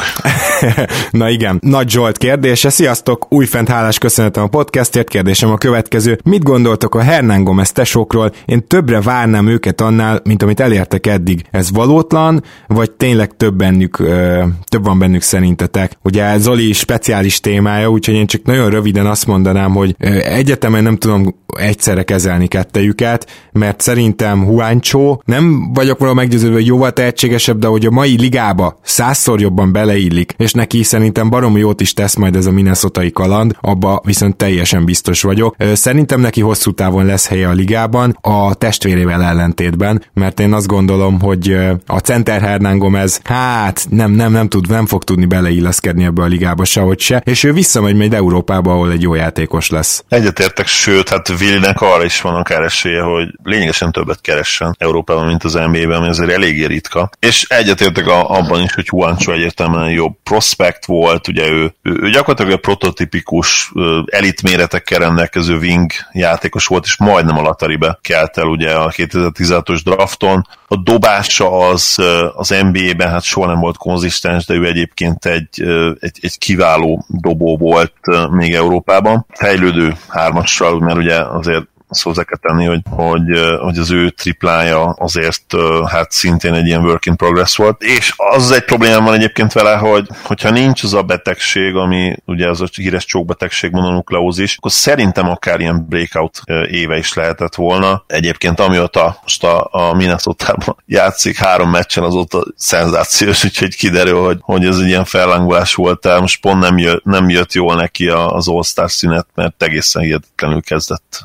[1.12, 6.20] Na igen, Nagy Zsolt kérdése, sziasztok, újfent hálás köszönetem a podcastért, kérdésem a következő.
[6.24, 8.32] Mit gondoltok a Hernán Gomez tesókról?
[8.46, 11.44] Én többre várnám őket annál, mint amit elértek eddig.
[11.52, 15.98] Ez valótlan, vagy tényleg több bennük, ö, több van bennük szerintetek?
[16.04, 20.98] Ugye Zoli is speciális témája, úgyhogy én csak nagyon röviden azt mondanám, hogy egyetemen nem
[20.98, 27.68] tudom egyszerre kezelni kettejüket, mert szerintem Huáncsó nem vagyok valami meggyőződve, hogy jóval tehetségesebb, de
[27.68, 32.36] hogy a mai ligába százszor jobban beleillik, és neki szerintem baromi jót is tesz majd
[32.36, 35.56] ez a minnesota kaland, abba viszont teljesen biztos vagyok.
[35.74, 41.20] Szerintem neki hosszú távon lesz helye a ligában, a testvérével ellentétben, mert én azt gondolom,
[41.20, 46.22] hogy a center Hernán Gomez, hát nem, nem, nem tud, nem fog tudni beleilleszkedni ebbe
[46.22, 50.04] a ligába sehogy se, és ő visszamegy majd Európába, ahol egy jó játékos lesz.
[50.10, 55.44] Egyetértek, sőt, hát Willinek arra is van akár esélye, hogy lényegesen többet keressen Európában, mint
[55.44, 57.10] az NBA-ben, ami azért eléggé ritka.
[57.20, 62.52] És egyetértek abban is, hogy Juancho egyértelműen jobb prospect volt, ugye ő, ő, ő gyakorlatilag
[62.52, 63.72] a prototipikus
[64.06, 70.48] elitméretekkel rendelkező wing játékos volt, és majdnem a Lataribe kelt el ugye a 2016-os drafton.
[70.68, 72.00] A dobása az
[72.36, 75.62] az NBA-ben hát soha nem volt konzisztens, de ő egyébként egy,
[76.00, 77.94] egy, egy kiváló dobó volt
[78.30, 79.26] még Európában.
[79.30, 83.24] Fejlődő hármassal, mert ugye azért azt hozzá kell tenni, hogy, hogy,
[83.62, 85.56] hogy az ő triplája azért
[85.90, 89.76] hát szintén egy ilyen work in progress volt, és az egy problémám van egyébként vele,
[89.76, 95.30] hogy hogyha nincs az a betegség, ami ugye az a híres csókbetegség mononukleózis, akkor szerintem
[95.30, 98.04] akár ilyen breakout éve is lehetett volna.
[98.08, 104.66] Egyébként amióta most a, a minnesota játszik három meccsen, azóta szenzációs, úgyhogy kiderül, hogy, hogy
[104.66, 106.20] ez egy ilyen fellángolás volt el.
[106.20, 111.24] Most pont nem jött, nem jött jól neki az All-Star szünet, mert egészen hihetetlenül kezdett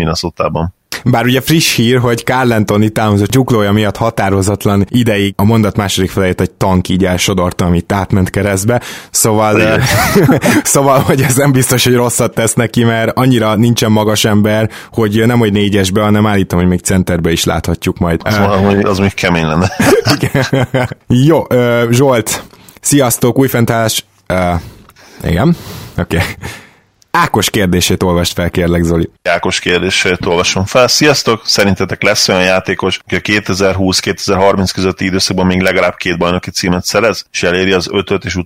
[0.00, 0.74] Minnesota-ban.
[1.04, 5.76] Bár ugye friss hír, hogy Carl Anthony Towns a csuklója miatt határozatlan ideig a mondat
[5.76, 9.80] második felét egy tank így elsodorta, amit átment keresztbe, szóval,
[10.62, 15.26] szóval, hogy ez nem biztos, hogy rosszat tesz neki, mert annyira nincsen magas ember, hogy
[15.26, 18.20] nem hogy négyesbe, hanem állítom, hogy még centerbe is láthatjuk majd.
[18.24, 19.70] Az, uh, az még kemény lenne.
[21.26, 21.42] Jó,
[21.90, 22.42] Zsolt,
[22.80, 24.04] sziasztok, új fentállás.
[24.28, 24.60] Uh,
[25.30, 25.56] igen,
[25.98, 26.16] oké.
[26.16, 26.28] Okay.
[27.10, 29.10] Ákos kérdését olvast fel, kérlek Zoli.
[29.22, 30.88] Ákos kérdését olvasom fel.
[30.88, 31.46] Sziasztok!
[31.46, 37.26] Szerintetek lesz olyan játékos, aki a 2020-2030 közötti időszakban még legalább két bajnoki címet szerez,
[37.32, 38.36] és eléri az ötöt és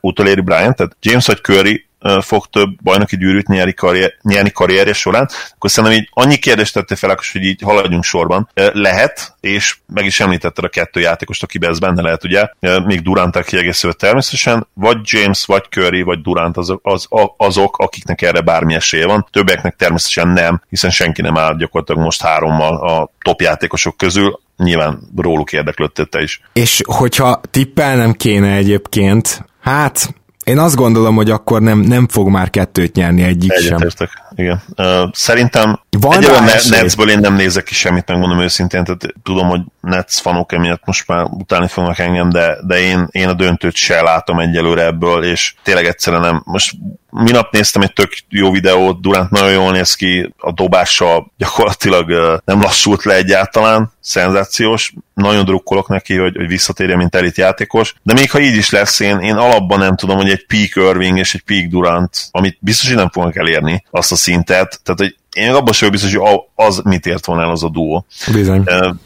[0.00, 0.96] utoléri Bryant-et?
[1.00, 1.86] James vagy Curry
[2.20, 6.96] fog több bajnoki gyűrűt nyerni, karrier, nyerni karrierje során, akkor szerintem így annyi kérdést tettél
[6.96, 8.48] fel, hogy így haladjunk sorban.
[8.54, 12.48] Lehet, és meg is említetted a kettő játékost, akiben ez benne lehet, ugye,
[12.84, 18.40] még Durant kiegészülve természetesen, vagy James, vagy Curry, vagy Durant az, az, azok, akiknek erre
[18.40, 19.26] bármi esélye van.
[19.30, 24.98] Többeknek természetesen nem, hiszen senki nem áll gyakorlatilag most hárommal a top játékosok közül, nyilván
[25.16, 26.40] róluk érdeklődtél te is.
[26.52, 32.50] És hogyha tippelnem kéne egyébként, hát én azt gondolom, hogy akkor nem, nem fog már
[32.50, 34.10] kettőt nyerni egyik Egyetértek.
[34.10, 34.24] sem.
[34.36, 34.62] Igen.
[34.76, 39.60] Uh, szerintem Van ne, Netsből én nem nézek ki semmit, megmondom őszintén, tehát tudom, hogy
[39.80, 44.02] Nets fanok emiatt most már utálni fognak engem, de, de én, én a döntőt se
[44.02, 46.42] látom egyelőre ebből, és tényleg egyszerűen nem.
[46.44, 46.74] Most
[47.22, 52.60] minap néztem egy tök jó videót, Durant nagyon jól néz ki, a dobása gyakorlatilag nem
[52.60, 58.30] lassult le egyáltalán, szenzációs, nagyon drukkolok neki, hogy, hogy visszatérje, mint elit játékos, de még
[58.30, 61.42] ha így is lesz, én, én alapban nem tudom, hogy egy peak Irving és egy
[61.42, 65.72] peak Durant, amit biztos, hogy nem fognak elérni azt a szintet, tehát hogy én abban
[65.72, 68.06] sem biztos, hogy az mit ért volna el az a duó.
[68.32, 68.64] Bizony.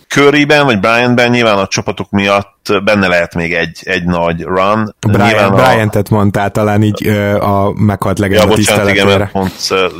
[0.09, 4.95] Curryben vagy Bryantben nyilván a csapatok miatt benne lehet még egy, egy nagy run.
[5.07, 7.07] Brian, Bryant-et mondtál talán így
[7.41, 9.53] a meghalt legenda ja, bocsánat, igen, pont,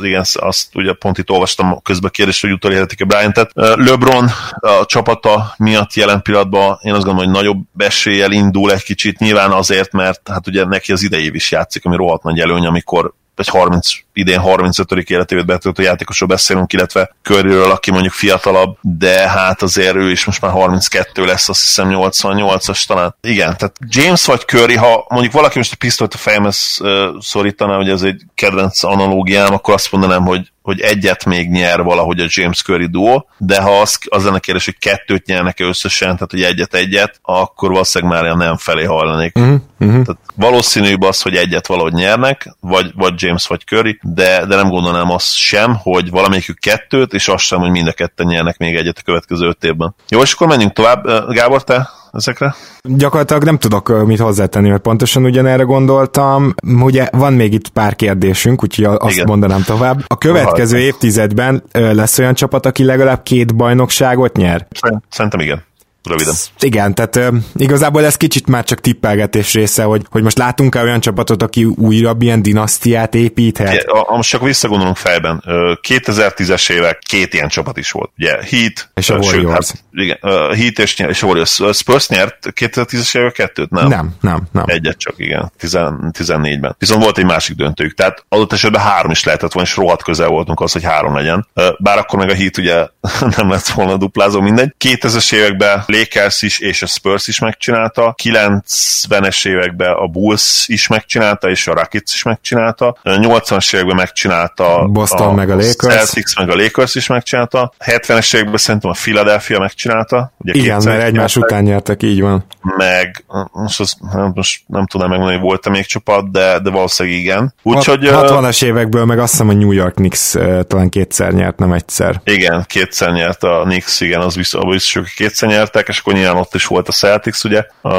[0.03, 3.51] igen, azt ugye pont itt olvastam közben kérdést, hogy utolérhetik a Bryant-et.
[3.53, 9.19] LeBron a csapata miatt jelen pillanatban én azt gondolom, hogy nagyobb eséllyel indul egy kicsit,
[9.19, 13.13] nyilván azért, mert hát ugye neki az idejév is játszik, ami rohadt nagy előny, amikor
[13.39, 14.91] egy 30, idén 35.
[14.91, 20.41] életévet betöltő játékosról beszélünk, illetve körülről, aki mondjuk fiatalabb, de hát azért ő is most
[20.41, 23.15] már 32 lesz, azt hiszem 88-as talán.
[23.21, 27.75] Igen, tehát James vagy Curry, ha mondjuk valaki most a pisztolyt a fejemhez uh, szorítaná,
[27.75, 32.27] hogy ez egy kedvenc analógiám, akkor azt mondanám, hogy hogy egyet még nyer valahogy a
[32.27, 36.43] James Curry duo, de ha az, az lenne kérdés, hogy kettőt nyernek összesen, tehát hogy
[36.43, 39.37] egyet-egyet, akkor valószínűleg már nem felé hajlanék.
[39.37, 40.03] Uh-huh, uh-huh.
[40.03, 44.69] Tehát valószínűbb az, hogy egyet valahogy nyernek, vagy, vagy James vagy Curry, de, de nem
[44.69, 48.75] gondolnám azt sem, hogy valamelyikük kettőt, és azt sem, hogy mind a ketten nyernek még
[48.75, 49.95] egyet a következő öt évben.
[50.09, 51.31] Jó, és akkor menjünk tovább.
[51.33, 52.55] Gábor, te ezekre?
[52.81, 56.53] Gyakorlatilag nem tudok mit hozzátenni, mert pontosan ugyanerre gondoltam.
[56.81, 59.25] Ugye van még itt pár kérdésünk, úgyhogy azt Igen.
[59.27, 60.03] mondanám tovább.
[60.07, 64.67] A következő évtizedben lesz olyan csapat, aki legalább két bajnokságot nyer?
[65.09, 65.67] Szerintem igen
[66.03, 66.33] röviden.
[66.59, 70.99] Igen, tehát uh, igazából ez kicsit már csak tippelgetés része, hogy, hogy most látunk-e olyan
[70.99, 73.73] csapatot, aki újra ilyen dinasztiát építhet?
[73.73, 75.43] Igen, a, most csak visszagondolunk fejben.
[75.87, 78.11] 2010-es évek két ilyen csapat is volt.
[78.17, 79.71] Ugye Heat, és a Warriors.
[79.71, 80.17] hát, igen,
[80.55, 81.61] Heat és, és a Warriors.
[81.71, 83.69] Spurs nyert 2010-es évek kettőt?
[83.69, 83.87] Nem.
[83.87, 84.63] Nem, nem, nem.
[84.67, 85.51] Egyet csak, igen.
[85.61, 86.75] 14-ben.
[86.79, 87.93] Viszont volt egy másik döntőjük.
[87.93, 91.47] Tehát adott esetben három is lehetett volna, és rohadt közel voltunk az, hogy három legyen.
[91.77, 92.87] Bár akkor meg a Heat ugye
[93.37, 94.73] nem lett volna duplázó, mindegy.
[94.85, 101.49] 2000-es években Lakers is és a Spurs is megcsinálta, 90-es években a Bulls is megcsinálta,
[101.49, 105.75] és a Rockets is megcsinálta, 80-as években megcsinálta Boston a, meg a Lakers.
[105.75, 110.33] Celtics meg a Lakers is megcsinálta, 70-es években szerintem a Philadelphia megcsinálta.
[110.37, 112.45] Ugye Igen, mert egymás után nyertek, így van.
[112.77, 117.19] Meg, most, az, nem, most nem tudom megmondani, hogy volt-e még csapat, de, de valószínűleg
[117.19, 117.53] igen.
[117.63, 120.31] Úgyhogy, 60-as évekből meg azt hiszem a New York Knicks
[120.67, 122.21] talán kétszer nyert, nem egyszer.
[122.23, 126.37] Igen, kétszer nyert a Knicks, igen, az biztos, biztos hogy kétszer nyertek, és akkor nyilván
[126.37, 127.89] ott is volt a Celtics, ugye, a,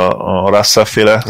[0.44, 1.22] a Russell féle.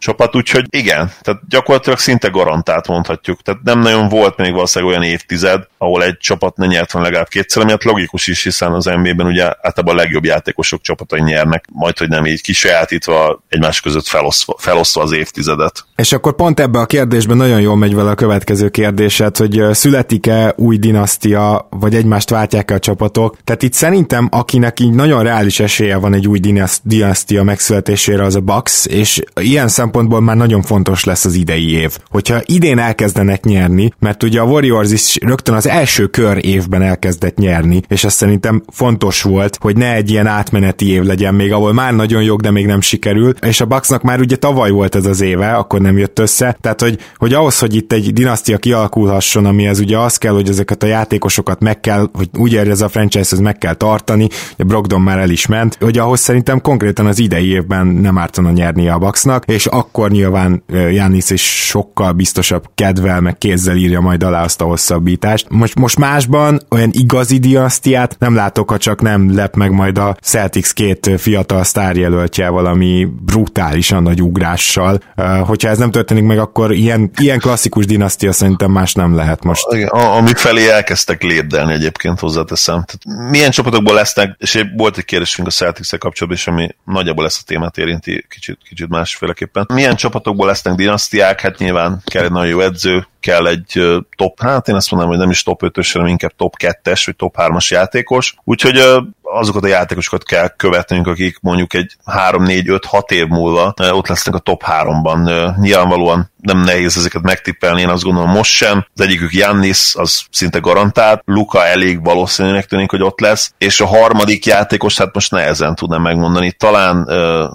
[0.00, 3.42] Csapat, úgyhogy igen, tehát gyakorlatilag szinte garantált mondhatjuk.
[3.42, 7.28] Tehát nem nagyon volt még valószínűleg olyan évtized, ahol egy csapat ne nyert van legalább
[7.28, 11.64] kétszer, ami hát logikus is, hiszen az NBA-ben ugye általában a legjobb játékosok csapatai nyernek,
[11.72, 15.84] majd hogy nem így kisajátítva egymás között felosztva, felosztva az évtizedet.
[15.96, 20.52] És akkor pont ebbe a kérdésben nagyon jól megy vele a következő kérdésed, hogy születik-e
[20.56, 23.36] új dinasztia, vagy egymást váltják-e a csapatok.
[23.44, 26.40] Tehát itt szerintem, akinek így nagyon reális esélye van egy új
[26.82, 31.72] dinasztia megszületésére, az a Bucks, és ilyen szempont szempontból már nagyon fontos lesz az idei
[31.72, 31.98] év.
[32.08, 37.36] Hogyha idén elkezdenek nyerni, mert ugye a Warriors is rögtön az első kör évben elkezdett
[37.36, 41.72] nyerni, és ez szerintem fontos volt, hogy ne egy ilyen átmeneti év legyen még, ahol
[41.72, 45.06] már nagyon jó, de még nem sikerül, és a Bucksnak már ugye tavaly volt ez
[45.06, 49.46] az éve, akkor nem jött össze, tehát hogy, hogy ahhoz, hogy itt egy dinasztia kialakulhasson,
[49.46, 52.88] ami ez ugye az kell, hogy ezeket a játékosokat meg kell, hogy úgy ez a
[52.88, 57.18] franchise, meg kell tartani, a Brogdon már el is ment, hogy ahhoz szerintem konkrétan az
[57.18, 63.20] idei évben nem ártana nyerni a Bucksnak, és akkor nyilván Jánisz is sokkal biztosabb kedvel,
[63.20, 65.46] meg kézzel írja majd alá azt a hosszabbítást.
[65.48, 70.16] Most, most másban olyan igazi dinasztiát nem látok, ha csak nem lep meg majd a
[70.22, 74.98] Celtics két fiatal sztárjelöltje valami brutálisan nagy ugrással.
[75.40, 79.66] Hogyha ez nem történik meg, akkor ilyen, ilyen klasszikus dinasztia szerintem más nem lehet most.
[79.72, 82.84] Igen, amik felé elkezdtek lépdelni egyébként hozzáteszem.
[82.84, 87.40] Tehát milyen csapatokból lesznek, és volt egy kérdésünk a celtics kapcsolatban, és ami nagyjából ezt
[87.40, 89.66] a témát érinti kicsit, kicsit másféleképpen.
[89.72, 91.40] Milyen csapatokból lesznek dinasztiák?
[91.40, 93.82] Hát nyilván kell egy nagyon jó edző, kell egy
[94.16, 97.16] top, hát én azt mondom, hogy nem is top 5-ös, hanem inkább top 2-es, vagy
[97.16, 98.34] top 3-as játékos.
[98.44, 98.82] Úgyhogy
[99.22, 104.62] azokat a játékosokat kell követnünk, akik mondjuk egy 3-4-5-6 év múlva ott lesznek a top
[104.66, 105.52] 3-ban.
[105.60, 108.86] Nyilvánvalóan nem nehéz ezeket megtippelni, én azt gondolom most sem.
[108.94, 113.86] Az egyikük Jannis, az szinte garantált, Luka elég valószínűnek tűnik, hogy ott lesz, és a
[113.86, 117.06] harmadik játékos, hát most nehezen tudnám megmondani, talán uh,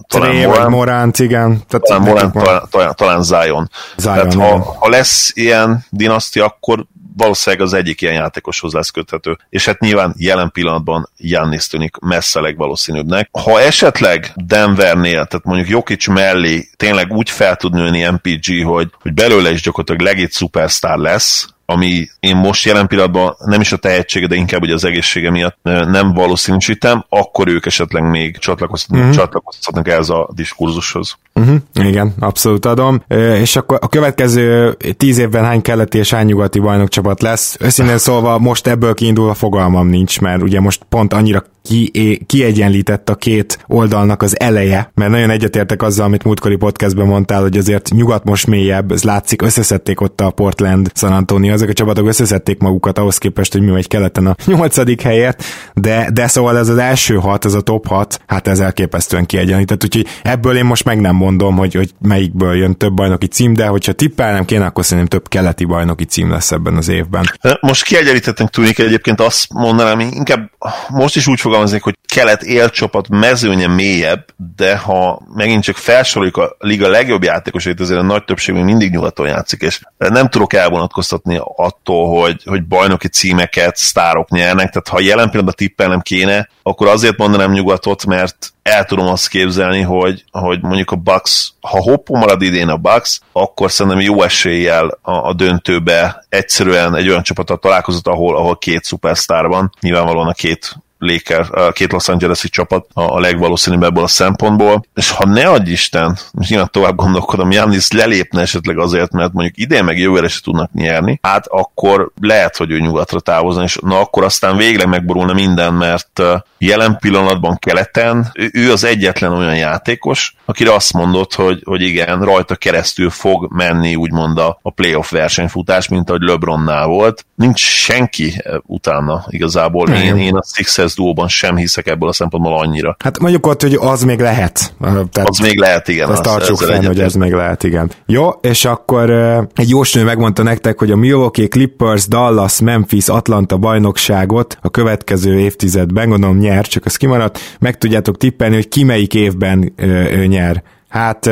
[0.07, 1.63] talán Tré, Morán, igen.
[1.67, 3.69] Tehát talán, Morán, talán, talán, talán Zion.
[3.97, 5.54] Zion Tehát ha, ha lesz ilyen
[5.89, 6.85] dinasztia, akkor
[7.17, 9.37] valószínűleg az egyik ilyen játékoshoz lesz köthető.
[9.49, 13.29] És hát nyilván jelen pillanatban Jannis tűnik messze legvalószínűbbnek.
[13.31, 19.13] Ha esetleg Denvernél, tehát mondjuk Jokic mellé tényleg úgy fel tud nőni MPG, hogy, hogy
[19.13, 24.27] belőle is gyakorlatilag legit szupersztár lesz, ami én most jelen pillanatban nem is a tehetsége,
[24.27, 29.15] de inkább ugye az egészsége miatt nem valószínűsítem, akkor ők esetleg még csatlakozhatnak, uh-huh.
[29.15, 31.17] csatlakozhatnak ehhez a diskurzushoz.
[31.33, 31.55] Uh-huh.
[31.73, 33.03] Igen, abszolút adom.
[33.41, 37.57] És akkor a következő tíz évben hány keleti és hány nyugati bajnokcsapat lesz?
[37.59, 41.91] Őszintén szólva most ebből kiindulva fogalmam nincs, mert ugye most pont annyira ki,
[42.25, 47.57] kiegyenlített a két oldalnak az eleje, mert nagyon egyetértek azzal, amit múltkori podcastben mondtál, hogy
[47.57, 52.07] azért nyugat most mélyebb, ez látszik, összeszedték ott a Portland, San Antonio, ezek a csapatok
[52.07, 56.69] összeszedték magukat ahhoz képest, hogy mi vagy keleten a nyolcadik helyet, de, de szóval ez
[56.69, 60.85] az első hat, ez a top hat, hát ez elképesztően kiegyenlített, úgyhogy ebből én most
[60.85, 64.85] meg nem mondom, hogy, hogy melyikből jön több bajnoki cím, de hogyha tippelnem kéne, akkor
[64.85, 67.25] szerintem több keleti bajnoki cím lesz ebben az évben.
[67.59, 70.51] Most kiegyenlítettnek tűnik egyébként azt mondanám, inkább
[70.89, 76.55] most is úgy fogalmaznék, hogy kelet élcsapat mezőnye mélyebb, de ha megint csak felsoroljuk a
[76.59, 81.39] liga legjobb játékosait, azért a nagy többség még mindig nyugaton játszik, és nem tudok elvonatkoztatni
[81.55, 87.17] attól, hogy, hogy bajnoki címeket sztárok nyernek, tehát ha jelen pillanatban tippelnem kéne, akkor azért
[87.17, 92.41] mondanám nyugatot, mert el tudom azt képzelni, hogy, hogy mondjuk a Bucks, ha hoppó marad
[92.41, 98.07] idén a Bucks, akkor szerintem jó eséllyel a, a döntőbe egyszerűen egy olyan csapatot találkozott,
[98.07, 103.19] ahol, ahol két szupersztár van, nyilvánvalóan a két Laker, a két Los Angeles-i csapat a
[103.19, 108.41] legvalószínűbb ebből a szempontból, és ha ne adj Isten, most nyilván tovább gondolkodom, Jannis lelépne
[108.41, 112.79] esetleg azért, mert mondjuk idén meg jövőre se tudnak nyerni, hát akkor lehet, hogy ő
[112.79, 116.21] nyugatra távozna, és na akkor aztán végleg megborulna minden, mert
[116.57, 122.55] jelen pillanatban keleten ő az egyetlen olyan játékos, akire azt mondott, hogy, hogy igen, rajta
[122.55, 127.25] keresztül fog menni úgymond a, a playoff versenyfutás, mint ahogy LeBronnál volt.
[127.35, 129.89] Nincs senki utána igazából.
[129.89, 132.95] Én, én a Sixers duóban sem hiszek ebből a szempontból annyira.
[132.99, 134.73] Hát mondjuk ott, hogy az még lehet.
[134.79, 136.09] Tehát az még lehet, igen.
[136.09, 137.91] Azt tartsuk fel, hogy ez még lehet, igen.
[138.05, 139.09] Jó, és akkor
[139.55, 146.09] egy jósnő megmondta nektek, hogy a Milwaukee Clippers, Dallas, Memphis, Atlanta bajnokságot a következő évtizedben,
[146.09, 150.63] gondolom nyer, csak az kimaradt, meg tudjátok tippelni, hogy ki melyik évben ö, ö, nyer.
[150.89, 151.29] Hát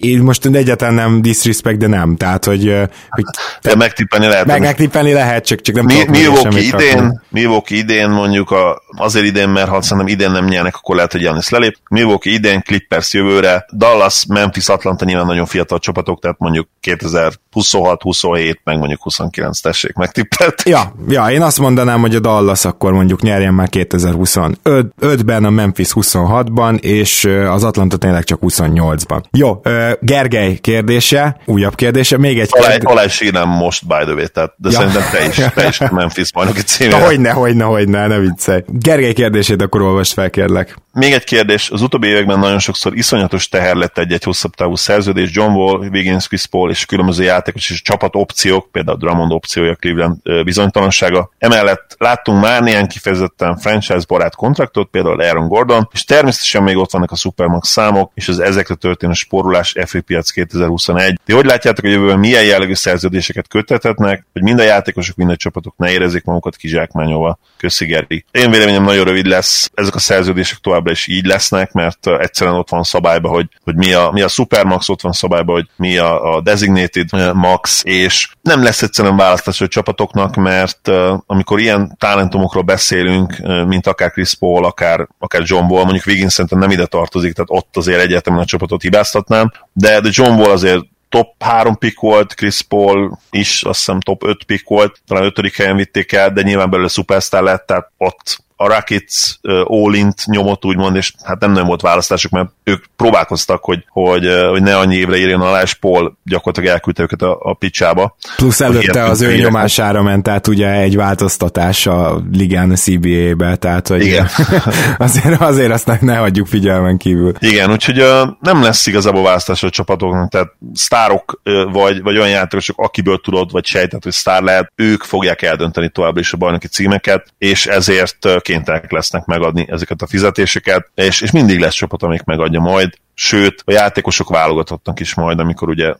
[0.00, 2.16] én most egyáltalán nem disrespect, de nem.
[2.16, 2.74] Tehát, hogy...
[3.08, 3.24] hogy
[3.62, 4.46] de megtippelni lehet.
[4.46, 9.48] Meg, megtippelni lehet, csak, csak nem Mi, Milwaukee idén, Milwaukee idén mondjuk a, azért idén,
[9.48, 11.76] mert ha szerintem idén nem nyernek, akkor lehet, hogy Janis lelép.
[11.88, 18.60] Milwaukee idén, Clippers jövőre, Dallas, Memphis, Atlanta nyilván nagyon fiatal csapatok, tehát mondjuk 2026, 27,
[18.64, 20.62] meg mondjuk 29 tessék megtippelt.
[20.64, 25.90] Ja, ja, én azt mondanám, hogy a Dallas akkor mondjuk nyerjen már 2025-ben, a Memphis
[25.94, 29.22] 26-ban, és az Atlanta tényleg csak 28 2008-ban.
[29.30, 29.60] Jó,
[30.00, 32.78] Gergely kérdése, újabb kérdése, még egy kérdés.
[32.82, 34.78] Alá is írnám most, by the way, tehát, de ja.
[34.78, 36.98] szerintem te is, te is Memphis bajnoki címére.
[36.98, 38.62] Na, hogyne, hogyne, hogyne, ne viccelj.
[38.66, 40.76] Gergely kérdését akkor olvasd fel, kérlek.
[40.92, 45.30] Még egy kérdés, az utóbbi években nagyon sokszor iszonyatos teher lett egy-egy hosszabb távú szerződés.
[45.32, 50.16] John Wall, Wiggins, Chris Paul és különböző játékos és csapat opciók, például Drummond opciója, Cleveland
[50.44, 51.30] bizonytalansága.
[51.38, 56.90] Emellett láttunk már néhány kifejezetten franchise barát kontraktot, például Aaron Gordon, és természetesen még ott
[56.90, 61.20] vannak a Supermax számok, és az ezekre történő sporulás FA piac 2021.
[61.24, 65.36] Ti hogy látjátok, hogy jövőben milyen jellegű szerződéseket köttethetnek, hogy mind a játékosok, mind a
[65.36, 67.38] csapatok ne érezzék magukat kizsákmányolva.
[67.56, 68.24] Köszi Geri.
[68.30, 72.70] Én véleményem nagyon rövid lesz, ezek a szerződések továbbra is így lesznek, mert egyszerűen ott
[72.70, 76.34] van szabályba, hogy, hogy mi, a, mi a Supermax, ott van szabályba, hogy mi a,
[76.34, 80.90] a Designated Max, és nem lesz egyszerűen választás a csapatoknak, mert
[81.26, 86.58] amikor ilyen talentumokról beszélünk, mint akár Chris Paul, akár, akár John Wall, mondjuk Wiggins szerintem
[86.58, 90.84] nem ide tartozik, tehát ott azért egyértelműen a csapatot hibáztatnám, de, de John Wall azért
[91.08, 95.54] top 3 pick volt, Chris Paul is azt hiszem top 5 pick volt, talán 5.
[95.54, 100.96] helyen vitték el, de nyilván belőle superstar lett, tehát ott a Rockets all-int nyomott úgymond,
[100.96, 105.16] és hát nem nem volt választásuk, mert ők próbálkoztak, hogy, hogy, hogy ne annyi évre
[105.16, 108.16] írjon alá, és Paul gyakorlatilag elküldte őket a, a picsába.
[108.36, 113.88] Plusz előtte az ő nyomására ment, tehát ugye egy változtatás a ligán a CBA-be, tehát
[113.88, 114.28] hogy Igen.
[114.98, 117.32] azért, azért azt ne hagyjuk figyelmen kívül.
[117.38, 118.04] Igen, úgyhogy
[118.40, 121.40] nem lesz igazából választás a csapatoknak, tehát sztárok
[121.72, 126.20] vagy, vagy olyan játékosok, akiből tudod, vagy sejtett, hogy sztár lehet, ők fogják eldönteni továbbra
[126.20, 131.58] is a bajnoki címeket, és ezért kénytelenek lesznek megadni ezeket a fizetéseket, és, és mindig
[131.58, 135.94] lesz csapat, amik megadja majd, sőt, a játékosok válogathatnak is majd, amikor ugye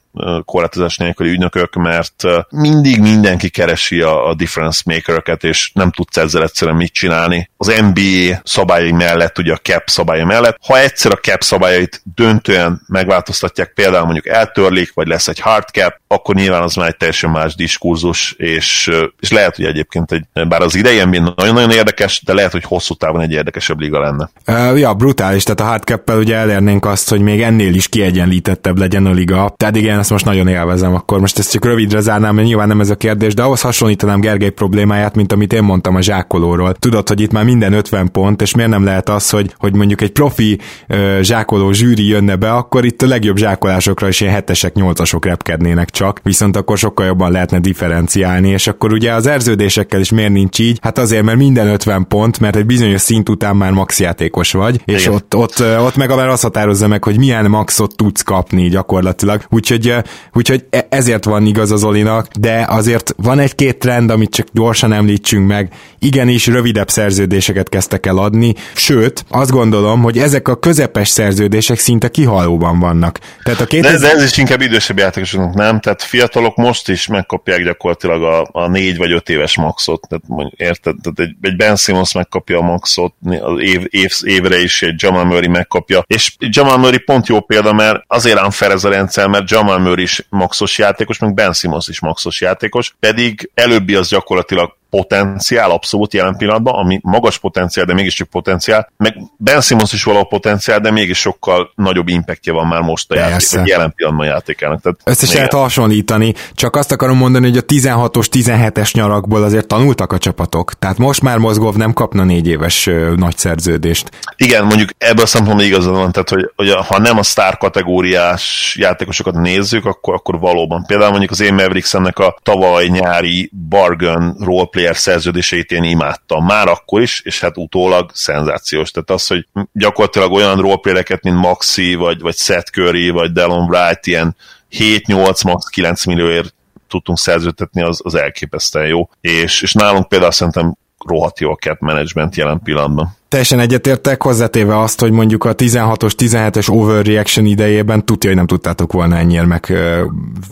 [0.44, 6.42] korlátozás nélküli ügynökök, mert mindig mindenki keresi a, a difference makereket, és nem tudsz ezzel
[6.42, 7.50] egyszerűen mit csinálni.
[7.56, 12.82] Az NBA szabályai mellett, ugye a cap szabályai mellett, ha egyszer a cap szabályait döntően
[12.86, 17.30] megváltoztatják, például mondjuk eltörlik, vagy lesz egy hard cap, akkor nyilván az már egy teljesen
[17.30, 18.90] más diskurzus, és,
[19.20, 23.20] és lehet, hogy egyébként egy, bár az idei nagyon-nagyon érdekes, de lehet, hogy hosszú távon
[23.20, 24.30] egy érdekesebb liga lenne.
[24.46, 28.78] Uh, ja, brutális, tehát a hard cap ugye elérnénk azt, hogy még ennél is kiegyenlítettebb
[28.78, 29.54] legyen a liga.
[29.56, 30.94] Tehát igen, ezt most nagyon élvezem.
[30.94, 34.20] Akkor most ezt csak rövidre zárnám, mert nyilván nem ez a kérdés, de ahhoz hasonlítanám
[34.20, 36.72] Gergely problémáját, mint amit én mondtam a zsákolóról.
[36.72, 40.00] Tudod, hogy itt már minden 50 pont, és miért nem lehet az, hogy, hogy mondjuk
[40.00, 44.74] egy profi uh, zsákoló zsűri jönne be, akkor itt a legjobb zsákolásokra is ilyen hetesek,
[44.74, 50.10] nyolcasok repkednének csak, viszont akkor sokkal jobban lehetne differenciálni, és akkor ugye az erződésekkel is
[50.10, 50.78] miért nincs így?
[50.82, 54.80] Hát azért, mert minden 50 pont, mert egy bizonyos szint után már max játékos vagy,
[54.84, 59.44] és ott, ott, ott meg a az határozza meg, hogy milyen maxot tudsz kapni gyakorlatilag.
[59.48, 59.94] Úgyhogy,
[60.32, 64.92] úgyhogy e, ezért van igaz az Olinak, de azért van egy-két trend, amit csak gyorsan
[64.92, 65.72] említsünk meg.
[65.98, 72.08] Igenis, rövidebb szerződéseket kezdtek el adni, sőt, azt gondolom, hogy ezek a közepes szerződések szinte
[72.08, 73.18] kihalóban vannak.
[73.42, 73.92] Tehát a 2000...
[73.92, 75.80] de, de ez is inkább idősebb játékosoknak, nem?
[75.80, 80.06] Tehát fiatalok most is megkapják gyakorlatilag a, a négy vagy öt éves maxot.
[80.08, 80.96] Tehát mondjuk, érted?
[81.02, 85.24] Tehát egy, egy Ben Simmons megkapja a maxot, az év, év, évre is egy Jamal
[85.24, 89.50] Murray megkapja, és Jamal Murray pont jó példa, mert azért unfair ez a rendszer, mert
[89.50, 94.76] Jamal Murray is maxos játékos, meg Ben Simmons is maxos játékos, pedig előbbi az gyakorlatilag
[94.92, 100.28] potenciál abszolút jelen pillanatban, ami magas potenciál, de mégiscsak potenciál, meg Ben Simmons is valahol
[100.28, 104.80] potenciál, de mégis sokkal nagyobb impactja van már most a játék, a jelen pillanatban játékának.
[104.80, 110.12] Tehát Összes lehet hasonlítani, csak azt akarom mondani, hogy a 16-os, 17-es nyarakból azért tanultak
[110.12, 110.72] a csapatok.
[110.78, 114.10] Tehát most már Mozgov nem kapna négy éves ö, nagy szerződést.
[114.36, 118.76] Igen, mondjuk ebből a szempontból igazad van, tehát hogy, hogy ha nem a sztár kategóriás
[118.78, 120.84] játékosokat nézzük, akkor, akkor valóban.
[120.86, 126.68] Például mondjuk az én Mavericks-ennek a tavaly nyári bargain roleplay player szerződéseit én imádtam már
[126.68, 128.90] akkor is, és hát utólag szenzációs.
[128.90, 134.06] Tehát az, hogy gyakorlatilag olyan roleplayereket, mint Maxi, vagy, vagy Seth Curry, vagy Delon Wright,
[134.06, 134.36] ilyen
[134.70, 136.54] 7-8, max 9 millióért
[136.88, 139.08] tudtunk szerződtetni, az, az elképesztően jó.
[139.20, 140.76] És, és nálunk például szerintem
[141.06, 143.16] rohadt jó a cap management jelen pillanatban.
[143.32, 148.92] Teljesen egyetértek, hozzátéve azt, hogy mondjuk a 16-os, 17-es overreaction idejében tudja, hogy nem tudtátok
[148.92, 149.64] volna ennyire meg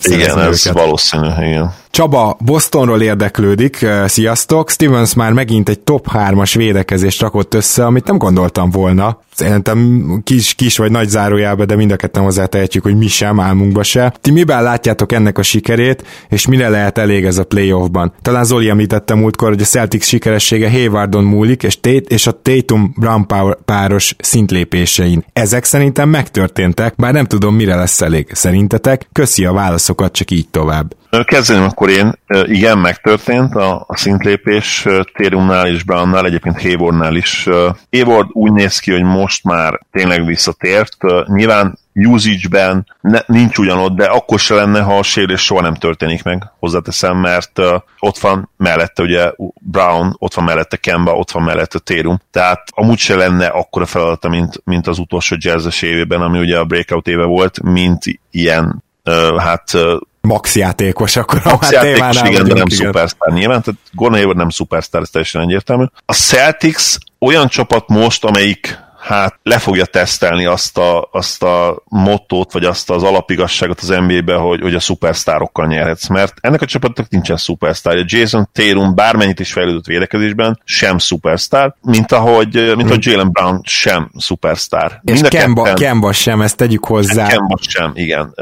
[0.03, 0.83] Igen, ez őket.
[0.83, 1.75] valószínű, igen.
[1.91, 4.71] Csaba Bostonról érdeklődik, sziasztok!
[4.71, 9.19] Stevens már megint egy top 3-as védekezést rakott össze, amit nem gondoltam volna.
[9.35, 13.83] Szerintem kis, kis vagy nagy zárójelbe, de mind a ketten hozzátehetjük, hogy mi sem, álmunkba
[13.83, 14.15] se.
[14.21, 18.13] Ti miben látjátok ennek a sikerét, és mire lehet elég ez a playoffban?
[18.23, 22.41] Talán Zoli említette múltkor, hogy a Celtics sikeressége Haywardon múlik, és, Tate, és a
[22.71, 23.27] Tatum-Brown
[23.65, 25.25] páros szintlépésein.
[25.33, 28.29] Ezek szerintem megtörténtek, bár nem tudom, mire lesz elég.
[28.33, 29.09] Szerintetek?
[29.13, 30.95] Köszi a válaszokat, csak így tovább.
[31.25, 32.13] Kezdeném akkor én.
[32.45, 37.49] Igen, megtörtént a, a szintlépés Térumnál és Brownnál, egyébként Haywardnál is.
[37.91, 40.97] Hayward úgy néz ki, hogy most már tényleg visszatért.
[41.27, 46.23] Nyilván usage-ben ne, nincs ugyanott, de akkor se lenne, ha a sérülés soha nem történik
[46.23, 51.43] meg, hozzáteszem, mert uh, ott van mellette ugye Brown, ott van mellette Kemba, ott van
[51.43, 56.39] mellette Térum, tehát amúgy se lenne akkora feladata, mint, mint az utolsó jazzes évében, ami
[56.39, 61.73] ugye a breakout éve volt, mint ilyen uh, hát uh, max játékos, akkor max hát
[61.73, 62.87] játékos, igen, vagyunk, de nem igen.
[62.87, 65.85] szupersztár nyilván, tehát Gordon Hayward nem szupersztár, ez teljesen egyértelmű.
[66.07, 72.53] A Celtics olyan csapat most, amelyik hát le fogja tesztelni azt a, azt a mottót,
[72.53, 77.09] vagy azt az alapigasságot az NBA-be, hogy, hogy a szupersztárokkal nyerhetsz, mert ennek a csapatnak
[77.09, 78.05] nincsen szupersztár.
[78.07, 84.11] Jason Tatum bármennyit is fejlődött védekezésben, sem szupersztár, mint ahogy, mint a Jalen Brown sem
[84.17, 85.01] szupersztár.
[85.05, 87.27] És Kemba, ketten, Kemba sem, ezt tegyük hozzá.
[87.27, 88.35] Kemba sem, igen.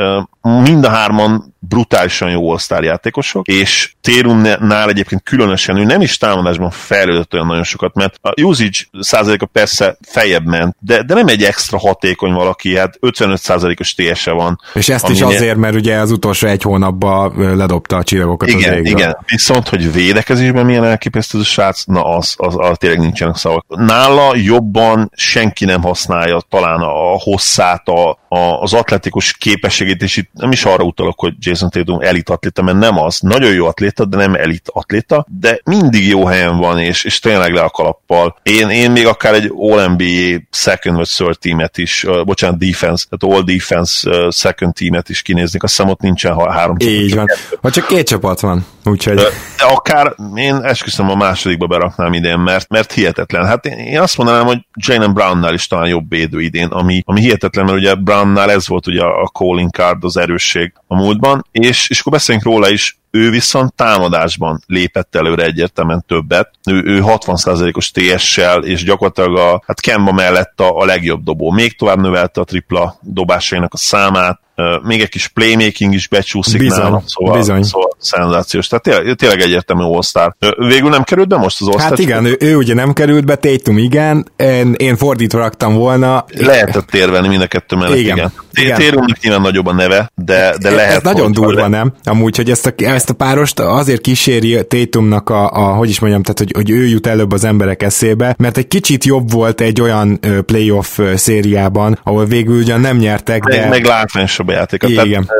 [0.62, 6.70] Mind a hárman brutálisan jó osztár játékosok, és Térumnál egyébként különösen ő nem is támadásban
[6.70, 11.42] fejlődött olyan nagyon sokat, mert a usage százaléka persze fejebb ment, de, de nem egy
[11.42, 14.60] extra hatékony valaki, hát 55 százalékos TS-e van.
[14.74, 18.76] És ezt is azért, mert ugye az utolsó egy hónapban ledobta a csillagokat igen, az
[18.76, 18.90] égre.
[18.90, 23.36] Igen, viszont, hogy védekezésben milyen elképesztő a srác, na az, az, az, az tényleg nincsenek
[23.36, 23.64] szavak.
[23.68, 30.30] Nála jobban senki nem használja talán a hosszát, a, a, az atletikus képességét, és itt
[30.38, 33.18] nem is arra utalok, hogy Jason Tatum elit atléta, mert nem az.
[33.20, 37.52] Nagyon jó atléta, de nem elit atléta, de mindig jó helyen van, és, és tényleg
[37.52, 38.36] le a kalappal.
[38.42, 43.36] Én, én még akár egy All-NBA second vagy third teamet is, uh, bocsánat, defense, tehát
[43.36, 46.94] all defense uh, second teamet is kinéznék, a számot nincsen ha három csapat.
[46.94, 47.26] Így van.
[47.62, 49.14] Ha csak két csapat van, úgyhogy...
[49.14, 49.28] De,
[49.58, 53.46] de akár én esküszöm a másodikba beraknám idén, mert, mert hihetetlen.
[53.46, 57.20] Hát én, én azt mondanám, hogy Jalen Brownnál is talán jobb védő idén, ami, ami
[57.20, 61.88] hihetetlen, mert ugye Brownnál ez volt ugye a calling card, az erősség a múltban, és,
[61.88, 66.50] és akkor beszéljünk róla is, ő viszont támadásban lépett előre egyértelműen többet.
[66.70, 71.50] Ő, ő 60%-os TS-sel, és gyakorlatilag a, hát Kemba mellett a, a legjobb dobó.
[71.50, 74.40] Még tovább növelte a tripla dobásainak a számát,
[74.82, 77.62] még egy kis playmaking is becsúszik bizony, nálam, szóval, bizony.
[77.62, 78.66] szóval szenzációs.
[78.66, 82.36] Tehát tényleg, tényleg egyértelmű all Végül nem került be most az all Hát igen, ő,
[82.40, 86.24] ő, ugye nem került be, Tatum igen, én, én fordítva raktam volna.
[86.28, 88.16] Lehetett érvelni mind a kettő mellett, igen.
[88.16, 88.32] igen.
[88.52, 88.78] igen.
[88.78, 90.96] Térumnak nyilván nagyobb a neve, de, de lehet.
[90.96, 91.92] Ez nagyon durva, nem?
[92.04, 96.22] Amúgy, hogy ezt a, ezt a párost azért kíséri Tatumnak a, a, hogy is mondjam,
[96.22, 99.80] tehát hogy, hogy ő jut előbb az emberek eszébe, mert egy kicsit jobb volt egy
[99.80, 103.68] olyan playoff szériában, ahol végül ugyan nem nyertek, de...
[103.68, 104.86] Meg, látványosabb a játéka.
[104.86, 105.30] Igen.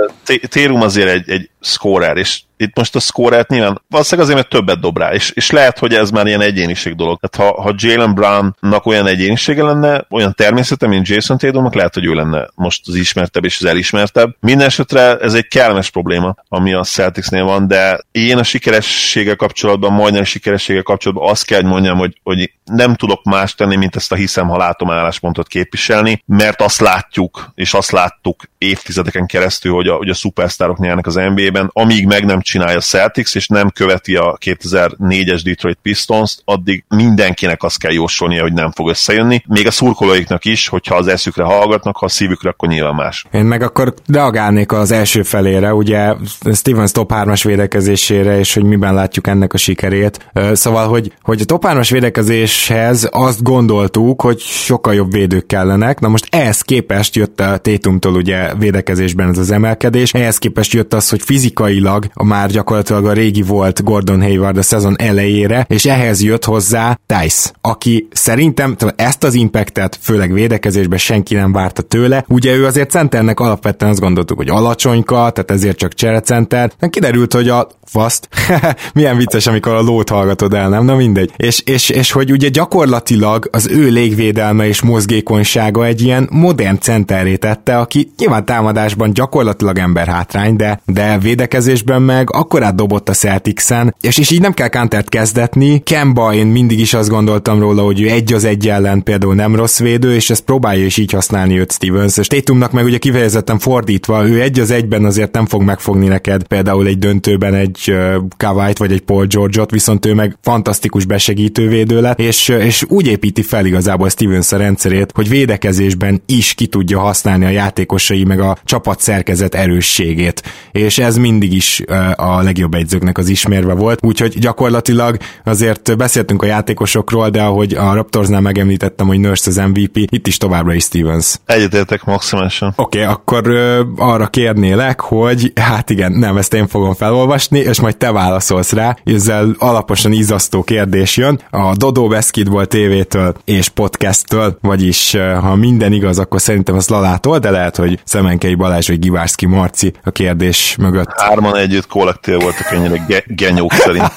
[0.49, 4.81] Térum azért egy, egy scorer, és itt most a scorert nyilván valószínűleg azért, mert többet
[4.81, 7.19] dob rá, és, és lehet, hogy ez már ilyen egyéniség dolog.
[7.21, 12.05] Tehát ha, ha Jalen Brownnak olyan egyénisége lenne, olyan természete, mint Jason Tatumnak, lehet, hogy
[12.05, 14.37] ő lenne most az ismertebb és az elismertebb.
[14.41, 20.23] Mindenesetre ez egy kellemes probléma, ami a Celticsnél van, de én a sikerességgel kapcsolatban, majdnem
[20.23, 24.13] a sikerességgel kapcsolatban azt kell, hogy mondjam, hogy, hogy nem tudok más tenni, mint ezt
[24.13, 29.89] a hiszem, ha látom álláspontot képviselni, mert azt látjuk, és azt láttuk évtizedeken keresztül, hogy
[29.89, 34.17] a, hogy a szupersztárok nyernek az NBA-ben, amíg meg nem csinálja Celtics, és nem követi
[34.17, 39.43] a 2004-es Detroit Pistons, addig mindenkinek azt kell jósolnia, hogy nem fog összejönni.
[39.47, 43.27] Még a szurkolóiknak is, hogyha az eszükre hallgatnak, ha a szívükre, akkor nyilván más.
[43.31, 46.15] Én meg akkor reagálnék az első felére, ugye
[46.55, 50.31] Stevens top 3-as védekezésére, és hogy miben látjuk ennek a sikerét.
[50.53, 56.01] Szóval, hogy, hogy a top 3-as védekezéshez azt gondoltuk, hogy sokkal jobb védők kellenek.
[56.01, 60.95] Na most ehhez képest jött a Tétumtól ugye védekezésben ez az emelkedés, ehhez képest jött
[60.95, 65.85] az, hogy fizikailag a már gyakorlatilag a régi volt Gordon Hayward a szezon elejére, és
[65.85, 72.25] ehhez jött hozzá Tice, aki szerintem ezt az impactet, főleg védekezésben senki nem várta tőle.
[72.29, 76.73] Ugye ő azért centernek alapvetően azt gondoltuk, hogy alacsonyka, tehát ezért csak cserecenter.
[76.79, 78.29] De kiderült, hogy a faszt.
[78.95, 80.85] Milyen vicces, amikor a lót hallgatod el, nem?
[80.85, 81.33] Na mindegy.
[81.37, 87.37] És, és, és hogy ugye gyakorlatilag az ő légvédelme és mozgékonysága egy ilyen modern centerré
[87.37, 93.95] tette, aki nyilván támadásban gyakorlatilag ember hátrány, de, de védekezésben meg akkorát dobott a Celtics-en,
[94.01, 95.83] és, és így nem kell Kantert kezdetni.
[95.83, 99.55] Kemba, én mindig is azt gondoltam róla, hogy ő egy az egy ellen például nem
[99.55, 102.17] rossz védő, és ezt próbálja is így használni őt Stevens.
[102.17, 106.43] És Tatumnak meg ugye kifejezetten fordítva, ő egy az egyben azért nem fog megfogni neked
[106.43, 107.95] például egy döntőben egy
[108.37, 113.07] Kawait vagy egy Paul George-ot, viszont ő meg fantasztikus besegítő védő lett, és, és úgy
[113.07, 118.41] építi fel igazából Stevens a rendszerét, hogy védekezésben is ki tudja használni a játékosai meg
[118.41, 120.43] a csapat szerkezet erősségét.
[120.73, 121.83] És ez mindig is
[122.21, 127.95] a legjobb egyzőknek az ismérve volt, úgyhogy gyakorlatilag azért beszéltünk a játékosokról, de ahogy a
[127.95, 131.35] Raptorsnál megemlítettem, hogy Nurse az MVP, itt is továbbra is Stevens.
[131.47, 132.73] Egyetértek maximálisan.
[132.77, 137.81] Oké, okay, akkor ö, arra kérnélek, hogy hát igen, nem, ezt én fogom felolvasni, és
[137.81, 138.97] majd te válaszolsz rá.
[139.05, 141.41] Ezzel alaposan izasztó kérdés jön.
[141.51, 147.51] A Dodo Basketball TV-től és podcasttől, vagyis ha minden igaz, akkor szerintem az Lalától, de
[147.51, 151.21] lehet, hogy Szemenkei Balázs vagy Givárszki Marci a kérdés mögött.
[151.21, 154.13] Hárman együtt kollektív voltak ennyire ge- genyók szerint.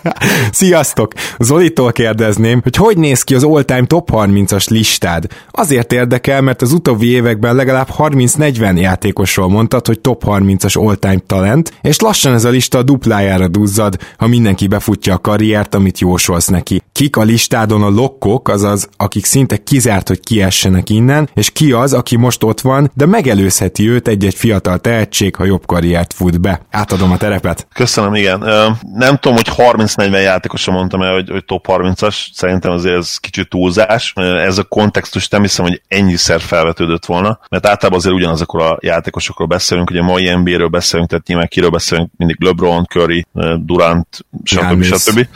[0.60, 1.12] Sziasztok!
[1.38, 5.26] Zolitól kérdezném, hogy hogy néz ki az all-time top 30-as listád?
[5.50, 11.72] Azért érdekel, mert az utóbbi években legalább 30-40 játékosról mondtad, hogy top 30-as all-time talent,
[11.82, 16.46] és lassan ez a lista a duplájára duzzad, ha mindenki befutja a karriert, amit jósolsz
[16.46, 16.82] neki.
[16.92, 21.92] Kik a listádon a lokkok, azaz akik szinte kizárt, hogy kiessenek innen, és ki az,
[21.92, 26.60] aki most ott van, de megelőzheti őt egy-egy fiatal tehetség, ha jobb karriert fut be.
[26.70, 27.66] Átadom a terepet.
[27.72, 28.38] Köszönöm, igen.
[28.94, 33.48] Nem tudom, hogy 30-40 játékosra mondtam el, hogy, hogy top 30-as, szerintem azért ez kicsit
[33.48, 34.12] túlzás.
[34.16, 39.46] Ez a kontextus nem hiszem, hogy ennyiszer felvetődött volna, mert általában azért ugyanazokról a játékosokról
[39.46, 44.82] beszélünk, ugye a mai NBA-ről beszélünk, tehát nyilván kiről beszélünk, mindig LeBron, Curry, Durant, stb.
[44.82, 45.26] stb.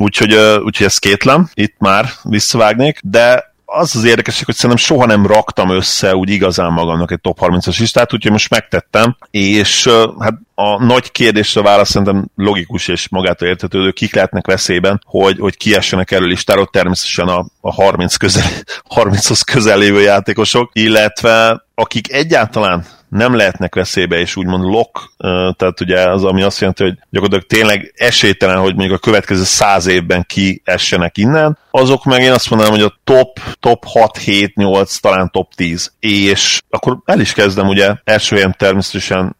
[0.00, 0.34] Úgyhogy,
[0.64, 5.70] úgyhogy ez kétlem, itt már visszavágnék, de az az érdekes, hogy szerintem soha nem raktam
[5.70, 9.88] össze úgy igazán magamnak egy top 30-as listát, úgyhogy most megtettem, és
[10.18, 15.56] hát a nagy kérdésre válasz szerintem logikus és magától értetődő, kik lehetnek veszélyben, hogy, hogy
[15.56, 18.48] kiessenek erről listáról, természetesen a, a 30 közel,
[18.96, 25.12] 30-hoz közel lévő játékosok, illetve akik egyáltalán nem lehetnek veszélybe, és úgymond lock,
[25.56, 29.86] tehát ugye az, ami azt jelenti, hogy gyakorlatilag tényleg esélytelen, hogy mondjuk a következő száz
[29.86, 34.96] évben kiessenek innen, azok meg én azt mondanám, hogy a top, top 6, 7, 8,
[34.96, 35.92] talán top 10.
[36.00, 39.36] És akkor el is kezdem, ugye első helyen természetesen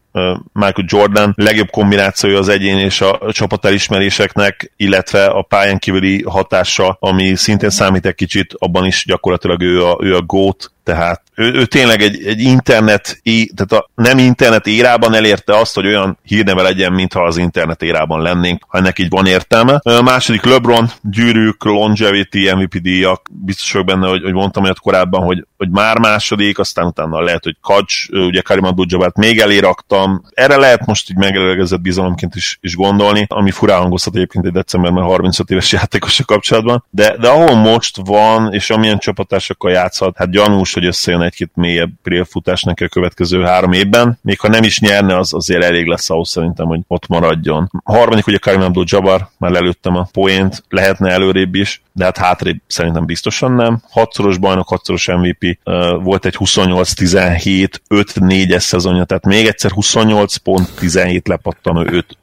[0.53, 6.97] Michael Jordan legjobb kombinációja az egyén és a csapat elismeréseknek, illetve a pályán kívüli hatása,
[6.99, 11.53] ami szintén számít egy kicsit, abban is gyakorlatilag ő a, ő a GOAT, tehát ő,
[11.53, 13.21] ő tényleg egy, egy internet,
[13.55, 18.21] tehát a nem internet érában elérte azt, hogy olyan hírneve legyen, mintha az internet érában
[18.21, 19.79] lennénk, ha ennek így van értelme.
[19.83, 25.23] A második LeBron, gyűrűk, longevity, MVP díjak, biztos vagyok benne, hogy, hogy mondtam olyat korábban,
[25.23, 30.21] hogy, hogy már második, aztán utána lehet, hogy Kacs, ugye Karim abdul még elé raktam.
[30.33, 35.03] Erre lehet most így megelegezett bizalomként is, is gondolni, ami furán hangozhat egyébként egy decemberben
[35.03, 40.75] 35 éves játékosok kapcsolatban, de, de ahol most van, és amilyen csapatásokkal játszhat, hát gyanús,
[40.77, 44.19] hogy összejön egy-két mélyebb préfutás neki a következő három évben.
[44.21, 47.69] Még ha nem is nyerne, az azért elég lesz ahhoz szerintem, hogy ott maradjon.
[47.83, 52.61] A harmadik ugye Karim Abdul-Jabbar, már lelőttem a poént, lehetne előrébb is, de hát hátrébb
[52.67, 53.81] szerintem biztosan nem.
[53.89, 55.59] Hatszoros bajnok, hatszoros MVP,
[56.03, 62.17] volt egy 28-17, 5-4-es szezonja, tehát még egyszer 28 pont, 17 lepattanó, 5,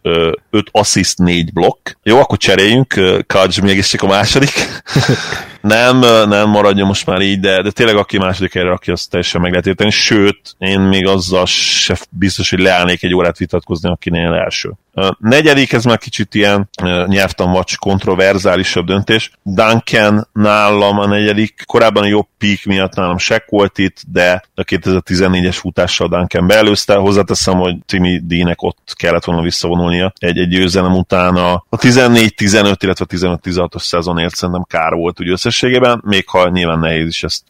[0.50, 1.90] 5 assist, 4 blokk.
[2.02, 4.52] Jó, akkor cseréljünk, Kajs mégis csak a második.
[5.64, 5.98] nem,
[6.28, 9.50] nem maradjon most már így, de, de tényleg aki második helyre rakja, azt teljesen meg
[9.50, 9.90] lehet érteni.
[9.90, 14.72] Sőt, én még azzal se biztos, hogy leállnék egy órát vitatkozni, akinél első.
[15.18, 16.68] Negyedik, ez már kicsit ilyen
[17.06, 19.30] nyelvtan vacs kontroverzálisabb döntés.
[19.42, 24.62] Duncan nálam a negyedik, korábban a jobb peak miatt nálam Shaq volt itt, de a
[24.62, 26.94] 2014-es futással Duncan beelőzte.
[26.94, 33.06] Hozzáteszem, hogy Timmy D-nek ott kellett volna visszavonulnia egy, egy győzelem után a 14-15, illetve
[33.08, 37.42] 15-16-os szezonért szerintem kár volt úgy összességében, még ha nyilván nehéz is ezt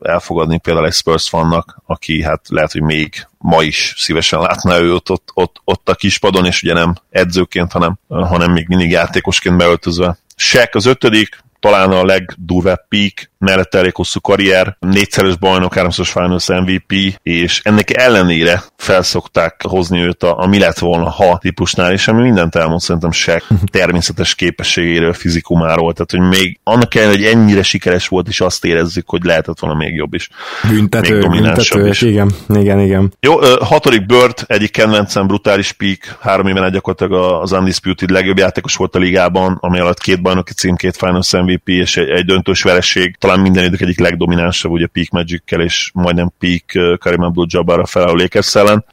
[0.00, 4.94] elfogadni például egy Spurs fannak, aki hát lehet, hogy még ma is szívesen látná ő
[4.94, 10.18] ott, ott, ott, a kispadon, és ugye nem edzőként, hanem, hanem még mindig játékosként beöltözve.
[10.36, 16.48] Shaq az ötödik, talán a legdurvább peak, mellette elég hosszú karrier, négyszeres bajnok, háromszoros Finals
[16.48, 16.92] MVP,
[17.22, 22.22] és ennek ellenére felszokták hozni őt a, a mi lett volna ha típusnál, és ami
[22.22, 23.42] mindent elmond szerintem se
[23.78, 29.08] természetes képességéről, fizikumáról, tehát hogy még annak ellenére, hogy ennyire sikeres volt, és azt érezzük,
[29.08, 30.28] hogy lehetett volna még jobb is.
[30.68, 32.02] Büntető, még büntető, is.
[32.02, 33.12] igen, igen, igen.
[33.20, 38.94] Jó, hatodik Bird, egyik kedvencem, brutális peak, három éven gyakorlatilag az Undisputed legjobb játékos volt
[38.94, 43.16] a ligában, ami alatt két bajnoki cím, két Finals MVP és egy, egy döntős vereség,
[43.16, 48.16] talán minden idők egyik legdominánsabb, ugye Peak Magic-kel és majdnem Peak Karim Abdul-Jabbar a felálló
[48.16, 48.84] Lakers ellen.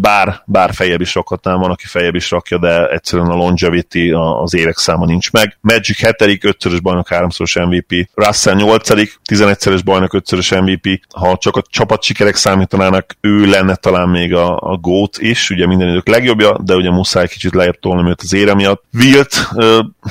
[0.00, 4.10] Bár, bár fejebb is rakhatnám, van, aki fejebb is rakja, de egyszerűen a longevity
[4.42, 5.58] az évek száma nincs meg.
[5.60, 8.08] Magic 7 5 bajnok, 3-szoros MVP.
[8.14, 8.88] Russell 8
[9.30, 11.00] 11-szeres bajnok, 5 MVP.
[11.14, 15.66] Ha csak a csapat sikerek számítanának, ő lenne talán még a, a GOAT is, ugye
[15.66, 18.84] minden idők legjobbja, de ugye muszáj kicsit lejjebb tolni őt az ére miatt.
[18.92, 19.48] Wilt,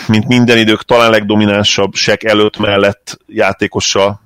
[0.08, 4.22] mint minden idők talán legdominánsabb, Shaq előtt mellett játékosa,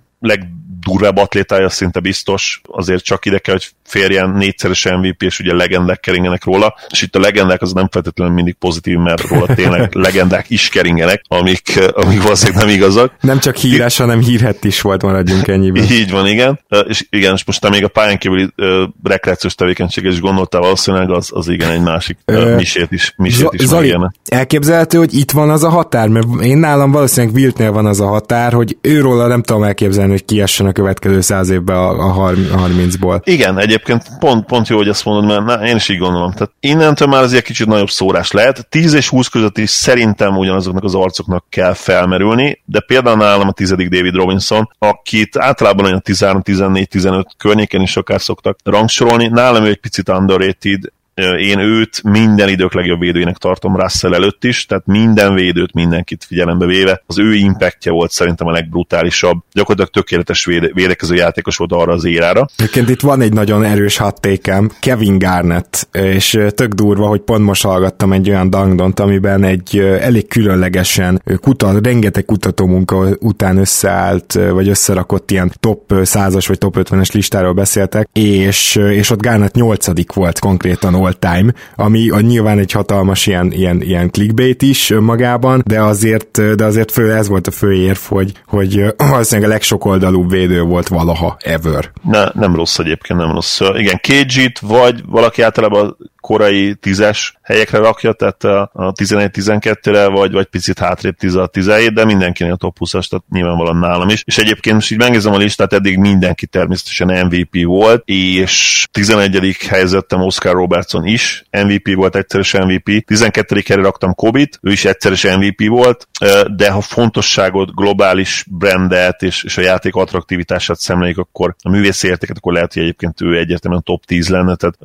[1.00, 6.00] legdurvább atlétája szinte biztos, azért csak ide kell, hogy férjen négyszeres MVP, és ugye legendák
[6.00, 10.50] keringenek róla, és itt a legendák az nem feltétlenül mindig pozitív, mert róla tényleg legendák
[10.50, 13.14] is keringenek, amik, amik valószínűleg nem igazak.
[13.22, 15.84] Nem csak híres, hanem hírhet is volt, maradjunk ennyiben.
[15.84, 16.60] Így van, igen.
[16.88, 21.12] És igen, és most te még a pályán kívüli uh, rekreációs tevékenységet is gondoltál valószínűleg,
[21.12, 22.18] az, az igen egy másik
[22.56, 26.92] misét is, misét is Zoli, elképzelhető, hogy itt van az a határ, mert én nálam
[26.92, 31.22] valószínűleg Wiltnél van az a határ, hogy őról nem tudom elképzelni, hogy kiessen a következő
[31.22, 33.22] száz évben a, a 30-ból.
[33.24, 36.32] Igen, egyébként pont, pont jó, hogy ezt mondod, mert na, én is így gondolom.
[36.32, 38.68] Tehát innentől már azért kicsit nagyobb szórás lehet.
[38.70, 43.52] 10 és 20 között is szerintem ugyanazoknak az arcoknak kell felmerülni, de például nálam a
[43.52, 49.80] tizedik David Robinson, akit általában olyan 13-14-15 környéken is akár szoktak rangsorolni, nálam ő egy
[49.80, 50.82] picit underrated,
[51.22, 56.66] én őt minden idők legjobb védőjének tartom Russell előtt is, tehát minden védőt, mindenkit figyelembe
[56.66, 57.04] véve.
[57.06, 59.38] Az ő impactja volt szerintem a legbrutálisabb.
[59.54, 62.46] Gyakorlatilag tökéletes véde- védekező játékos volt arra az érára.
[62.58, 67.64] Egyébként itt van egy nagyon erős hattékem, Kevin Garnett, és tök durva, hogy pont most
[67.64, 74.70] hallgattam egy olyan dangdont, amiben egy elég különlegesen kutat, rengeteg kutató munka után összeállt, vagy
[74.70, 80.40] összerakott ilyen top 100-as vagy top 50-es listáról beszéltek, és, és ott Garnett 8 volt
[80.40, 85.82] konkrétan all time, ami a nyilván egy hatalmas ilyen, ilyen, ilyen clickbait is magában, de
[85.82, 90.62] azért, de azért fő, ez volt a fő érv, hogy, hogy valószínűleg a legsokoldalúbb védő
[90.62, 91.92] volt valaha ever.
[92.04, 93.60] Ne, nem rossz egyébként, nem rossz.
[93.60, 100.80] Igen, KG-t, vagy valaki általában korai tízes helyekre rakja, tehát a 11-12-re, vagy, vagy picit
[100.80, 104.24] hátrébb 16-17, de mindenkinél a top 20-as, tehát nyilvánvalóan nálam is.
[104.26, 109.58] És egyébként most így megnézem a listát, eddig mindenki természetesen MVP volt, és 11.
[109.70, 113.64] helyzettem Oscar Robertson is, MVP volt, egyszeres MVP, 12.
[113.68, 116.08] helyre raktam Kobit, ő is egyszeres MVP volt,
[116.56, 122.38] de ha fontosságot, globális brandet és, és a játék attraktivitását szemléljük, akkor a művészi értéket,
[122.38, 124.78] akkor lehet, hogy egyébként ő egyértelműen top 10 lenne, tehát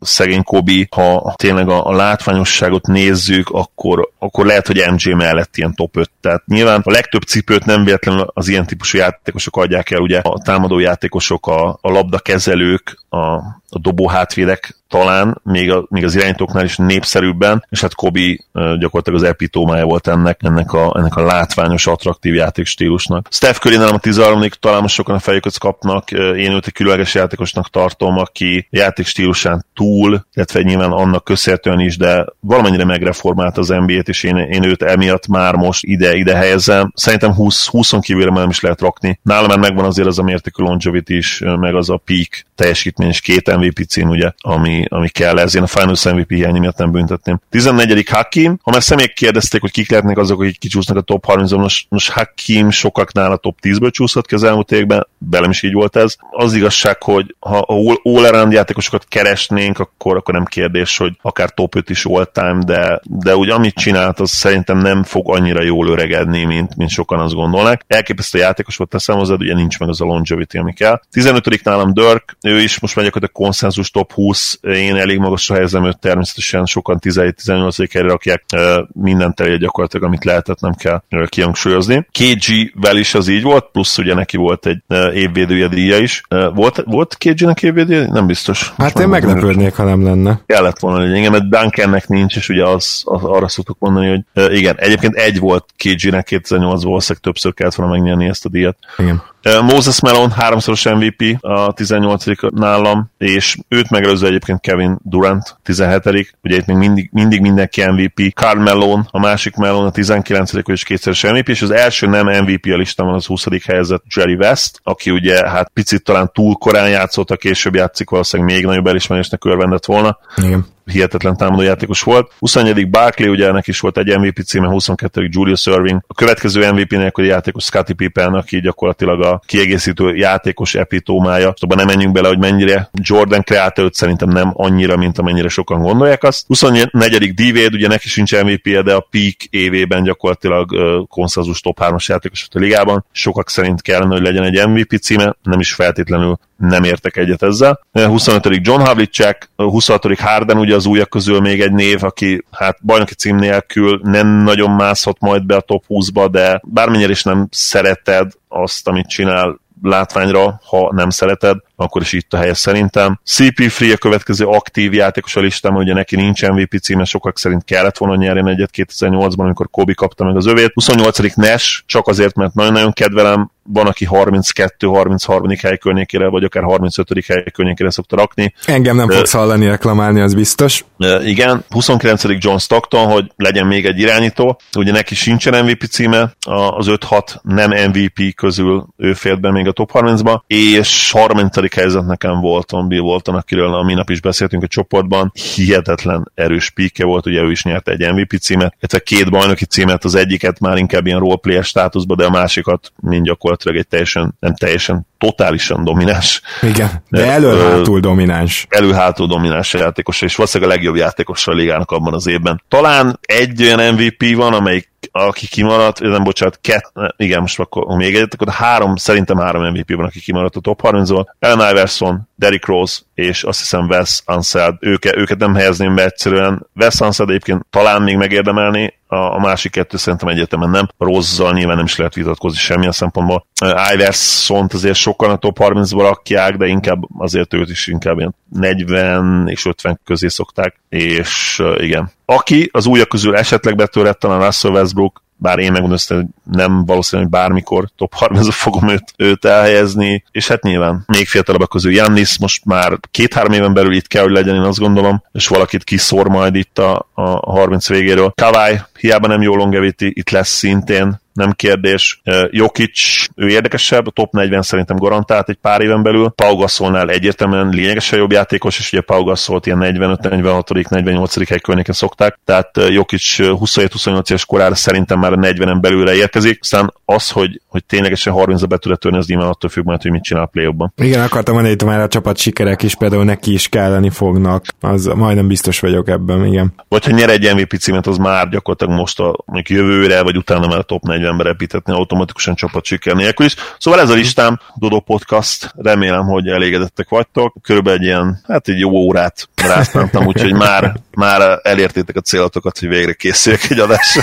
[0.00, 5.74] szegény Kobi ha tényleg a, a látványosságot nézzük, akkor, akkor lehet, hogy MJ mellett ilyen
[5.74, 6.10] top 5.
[6.20, 10.42] Tehát nyilván a legtöbb cipőt nem véletlenül az ilyen típusú játékosok adják el, ugye a
[10.42, 13.40] támadó játékosok, a, a labdakezelők, a,
[13.74, 19.20] a dobó hátvédek talán, még, a, még az irányítóknál is népszerűbben, és hát Kobi gyakorlatilag
[19.20, 23.28] az epitómája volt ennek, ennek a, ennek a látványos, attraktív játékstílusnak.
[23.30, 27.14] Steph Curry nem a 13 talán most sokan a fejüket kapnak, én őt egy különleges
[27.14, 34.08] játékosnak tartom, aki játékstílusán túl, illetve nyilván annak köszönhetően is, de valamennyire megreformált az NBA-t,
[34.08, 36.92] és én, én őt emiatt már most ide-ide helyezem.
[36.94, 39.20] Szerintem 20, 20 kívülre már nem is lehet rakni.
[39.22, 43.20] Nálam már megvan azért az a mértékű longevity is, meg az a peak teljesítmény, és
[43.20, 45.54] két MVP cím, ugye, ami, ami kell ez.
[45.54, 47.40] Én a Finals MVP hiány miatt nem büntetném.
[47.50, 48.08] 14.
[48.08, 51.86] Hakim, ha már személyek kérdezték, hogy kik lehetnek azok, akik kicsúsznak a top 30-on, most,
[51.88, 55.96] most Hakim sokaknál a top 10-ből csúszott ki az elmúlt években, belem is így volt
[55.96, 56.16] ez.
[56.30, 57.66] Az igazság, hogy ha
[58.02, 63.36] all-around játékosokat keresnénk, akkor, akkor nem kérdés, hogy akár top 5 is all-time, de, de
[63.36, 67.80] úgy amit csinált, az szerintem nem fog annyira jól öregedni, mint, mint sokan azt gondolnak.
[67.86, 71.00] Elképesztő játékos volt teszem hozzá, ugye nincs meg az a longevity, ami kell.
[71.10, 71.62] 15.
[71.62, 75.98] nálam Dirk, ő is most megy a konszenzus top 20, én elég magasra helyezem őt
[75.98, 78.44] természetesen, sokan 17-18 helyre rakják
[78.92, 82.06] mindent elég gyakorlatilag, amit lehetett, nem kell kihangsúlyozni.
[82.12, 84.82] KG-vel is az így volt, plusz ugye neki volt egy
[85.14, 86.22] évvédője díja is.
[86.54, 88.08] Volt, volt KG-nek évvédője?
[88.10, 88.72] Nem biztos.
[88.78, 90.40] Hát én meglepődnék, ha nem lenne.
[90.46, 94.52] Kellett volna, hogy engem, mert Duncannek nincs, és ugye az, az arra szoktuk mondani, hogy
[94.54, 98.76] igen, egyébként egy volt KG-nek 2008-ban, valószínűleg többször kellett volna megnyerni ezt a díjat.
[98.98, 99.22] Igen.
[99.62, 106.56] Moses Melon háromszoros MVP a 18 nálam, és őt megelőző egyébként Kevin Durant 17 ugye
[106.56, 108.34] itt még mindig, mindig mindenki MVP.
[108.34, 112.66] Carl Melon, a másik Melon a 19 és kétszeres MVP, és az első nem MVP
[112.72, 113.46] a listán van az 20.
[113.66, 118.54] helyzet Jerry West, aki ugye hát picit talán túl korán játszott, a később játszik, valószínűleg
[118.54, 120.18] még nagyobb elismerésnek örvendett volna.
[120.36, 122.32] Igen hihetetlen támadó játékos volt.
[122.38, 122.90] 21.
[122.90, 125.28] Barkley, ugye ennek is volt egy MVP címe, 22.
[125.30, 126.00] Julius Irving.
[126.06, 131.54] A következő MVP nélküli játékos Scottie Pippen, aki gyakorlatilag a kiegészítő játékos epitómája.
[131.56, 135.82] Szóval nem menjünk bele, hogy mennyire Jordan kreálta őt, szerintem nem annyira, mint amennyire sokan
[135.82, 136.46] gondolják azt.
[136.46, 137.34] 24.
[137.34, 142.48] D-Wade, ugye neki sincs MVP-je, de a peak évében gyakorlatilag uh, konszenzus top 3-as játékos
[142.52, 143.04] a ligában.
[143.12, 147.80] Sokak szerint kellene, hogy legyen egy MVP címe, nem is feltétlenül nem értek egyet ezzel.
[147.92, 148.48] 25.
[148.66, 150.18] John Havlicek, 26.
[150.18, 154.70] Harden, ugye az újak közül még egy név, aki hát bajnoki cím nélkül nem nagyon
[154.70, 160.60] mászhat majd be a top 20-ba, de bármennyire is nem szereted azt, amit csinál látványra,
[160.64, 163.20] ha nem szereted, akkor is itt a helye szerintem.
[163.26, 167.96] CP3 a következő aktív játékos a listám, ugye neki nincs MVP címe, sokak szerint kellett
[167.96, 170.72] volna nyerni egyet 2008-ban, amikor Kobe kapta meg az övét.
[170.74, 171.34] 28.
[171.34, 175.58] Nash, csak azért, mert nagyon-nagyon kedvelem, van, aki 32-33.
[175.62, 177.08] hely környékére, vagy akár 35.
[177.26, 178.54] hely környékére szokta rakni.
[178.64, 180.84] Engem nem fogsz hallani reklamálni, az biztos.
[181.24, 182.22] Igen, 29.
[182.38, 184.60] John Stockton, hogy legyen még egy irányító.
[184.76, 189.72] Ugye neki sincsen MVP címe, az 5-6 nem MVP közül ő félt be még a
[189.72, 194.66] top 30-ba, és 30 helyzet nekem Volton, Bill Volton, akiről a minap is beszéltünk a
[194.66, 199.64] csoportban, hihetetlen erős píke volt, ugye ő is nyerte egy MVP címet, illetve két bajnoki
[199.64, 203.88] címet, az egyiket már inkább ilyen roleplay státuszban, de a másikat mind gyakorlatilag gyakorlatilag egy
[203.88, 206.40] teljesen, nem teljesen, totálisan domináns.
[206.62, 208.66] Igen, de elő-hátul domináns.
[208.68, 212.62] Elő-hátul domináns játékos, és valószínűleg a legjobb játékos a ligának abban az évben.
[212.68, 218.14] Talán egy olyan MVP van, amelyik aki kimaradt, nem bocsánat, kett, igen, most akkor még
[218.14, 221.26] egyet, akkor három, szerintem három MVP van, aki kimaradt a top 30-ból.
[221.38, 226.66] Ellen Iverson, Derrick Rose, és azt hiszem Wes Anseld, őke, őket nem helyezném be egyszerűen.
[226.74, 230.88] Wes Anseld egyébként talán még megérdemelni, a, a másik kettő szerintem egyetemen nem.
[230.98, 233.46] Rozzal nyilván nem is lehet vitatkozni semmilyen szempontból.
[233.62, 238.34] Uh, Iverson azért sokan a top 30-ból rakják, de inkább azért őt is inkább ilyen
[238.48, 242.10] 40 és 50 közé szokták, és igen.
[242.24, 247.22] Aki az újak közül esetleg betörett, talán Russell Westbrook, bár én megmondom, hogy nem valószínű,
[247.22, 252.38] hogy bármikor top 30 fogom őt, őt elhelyezni, és hát nyilván még fiatalabbak közül Jannis
[252.38, 256.28] most már két-három éven belül itt kell, hogy legyen, én azt gondolom, és valakit kiszor
[256.28, 258.32] majd itt a, a 30 végéről.
[258.34, 262.20] Kawai, hiába nem jó longevity, itt lesz szintén, nem kérdés.
[262.50, 266.32] Jokic, ő érdekesebb, a top 40 szerintem garantált egy pár éven belül.
[266.34, 271.48] Pau Gasolnál egyértelműen lényegesen jobb játékos, és ugye Pau Gasolt ilyen 45, 46, 48.
[271.48, 276.92] hely környéken szokták, tehát Jokic 27-28 éves korára szerintem már a 40-en belülre érkezik, aztán
[277.04, 280.22] az, hogy, hogy ténylegesen 30-a be tud törni, az nyilván attól függ majd, hogy mit
[280.22, 280.92] csinál a play -ban.
[280.96, 285.04] Igen, akartam mondani, hogy már a csapat sikerek is például neki is kelleni fognak, az
[285.04, 286.74] majdnem biztos vagyok ebben, igen.
[286.88, 290.66] Vagy ha nyer egy MVP címet, az már gyakorlatilag most a mondjuk jövőre, vagy utána
[290.66, 293.54] már a top 40 40 epítetni automatikusan csapat siker nélkül is.
[293.78, 297.56] Szóval ez a listám, Dodo Podcast, remélem, hogy elégedettek vagytok.
[297.62, 302.88] Körülbelül egy ilyen, hát egy jó órát rásztántam, úgyhogy már, már elértétek a célatokat, hogy
[302.88, 304.22] végre készüljek egy adásra.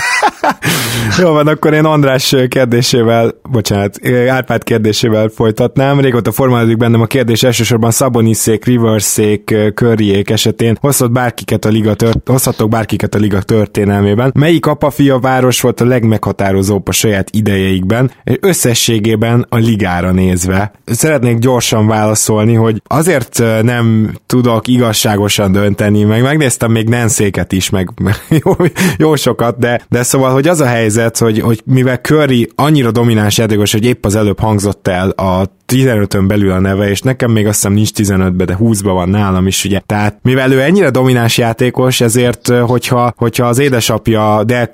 [1.18, 3.98] jó van, akkor én András kérdésével, bocsánat,
[4.28, 6.00] Árpád kérdésével folytatnám.
[6.00, 12.28] Régóta formálódik bennem a kérdés elsősorban Szaboniszék, Riverszék, Körjék esetén hozhat bárkiket a liga tört,
[12.28, 14.32] hozhatok bárkiket a liga történelmében.
[14.34, 20.72] Melyik apa-fia város volt a legmeghatározóbb a saját idejeikben, és összességében a ligára nézve.
[20.84, 27.88] Szeretnék gyorsan válaszolni, hogy azért nem tudok igazságosan dönteni, meg megnéztem még Nanszéket is, meg
[28.44, 28.52] jó,
[28.96, 33.38] jó sokat, de, de szóval, hogy az a helyzet, hogy, hogy mivel Curry annyira domináns
[33.38, 37.46] játékos, hogy épp az előbb hangzott el a 15-ön belül a neve, és nekem még
[37.46, 39.80] azt hiszem nincs 15-be, de 20-ba van nálam is, ugye.
[39.86, 44.68] Tehát mivel ő ennyire domináns játékos, ezért, hogyha, hogyha az édesapja Del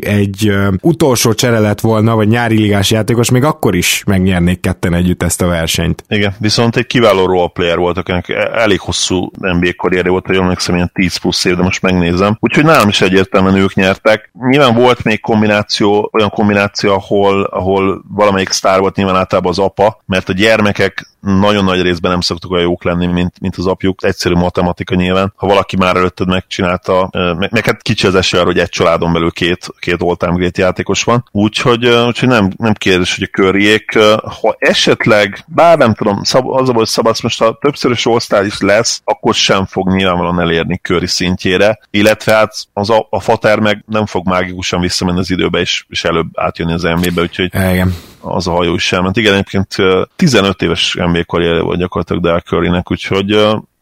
[0.00, 4.94] egy uh, utolsó csere lett volna, vagy nyári ligás játékos, még akkor is megnyernék ketten
[4.94, 6.04] együtt ezt a versenyt.
[6.08, 10.90] Igen, viszont egy kiváló roleplayer volt, akinek elég hosszú NBA karrierje volt, hogy emlékszem, ilyen
[10.94, 12.36] 10 plusz év, de most megnézem.
[12.40, 14.30] Úgyhogy nálam is egyértelműen ők nyertek.
[14.48, 20.02] Nyilván volt még kombináció, olyan kombináció, ahol, ahol valamelyik sztár volt nyilván általában az apa,
[20.06, 24.04] mert a gyermekek nagyon nagy részben nem szoktak olyan jók lenni, mint, mint az apjuk.
[24.04, 25.32] Egyszerű matematika nyilván.
[25.36, 29.30] Ha valaki már előtted megcsinálta, meg, meg hát kicsi az esély hogy egy családon belül
[29.30, 31.24] két, két all-time great játékos van.
[31.30, 33.98] Úgyhogy, úgyhogy nem, nem kérdés, hogy a körjék.
[34.40, 38.60] Ha esetleg, bár nem tudom, szab, az a hogy szabadsz most, ha többszörös all is
[38.60, 43.84] lesz, akkor sem fog nyilvánvalóan elérni köri szintjére, illetve hát az a, a fater meg
[43.86, 47.94] nem fog mágikusan visszamenni az időbe, és, és előbb átjönni az NBA-be, úgyhogy Igen.
[48.20, 49.16] az a hajó is elment.
[49.16, 49.76] Igen, egyébként
[50.16, 53.32] 15 éves NBA karrierje volt gyakorlatilag Del Currynek, úgyhogy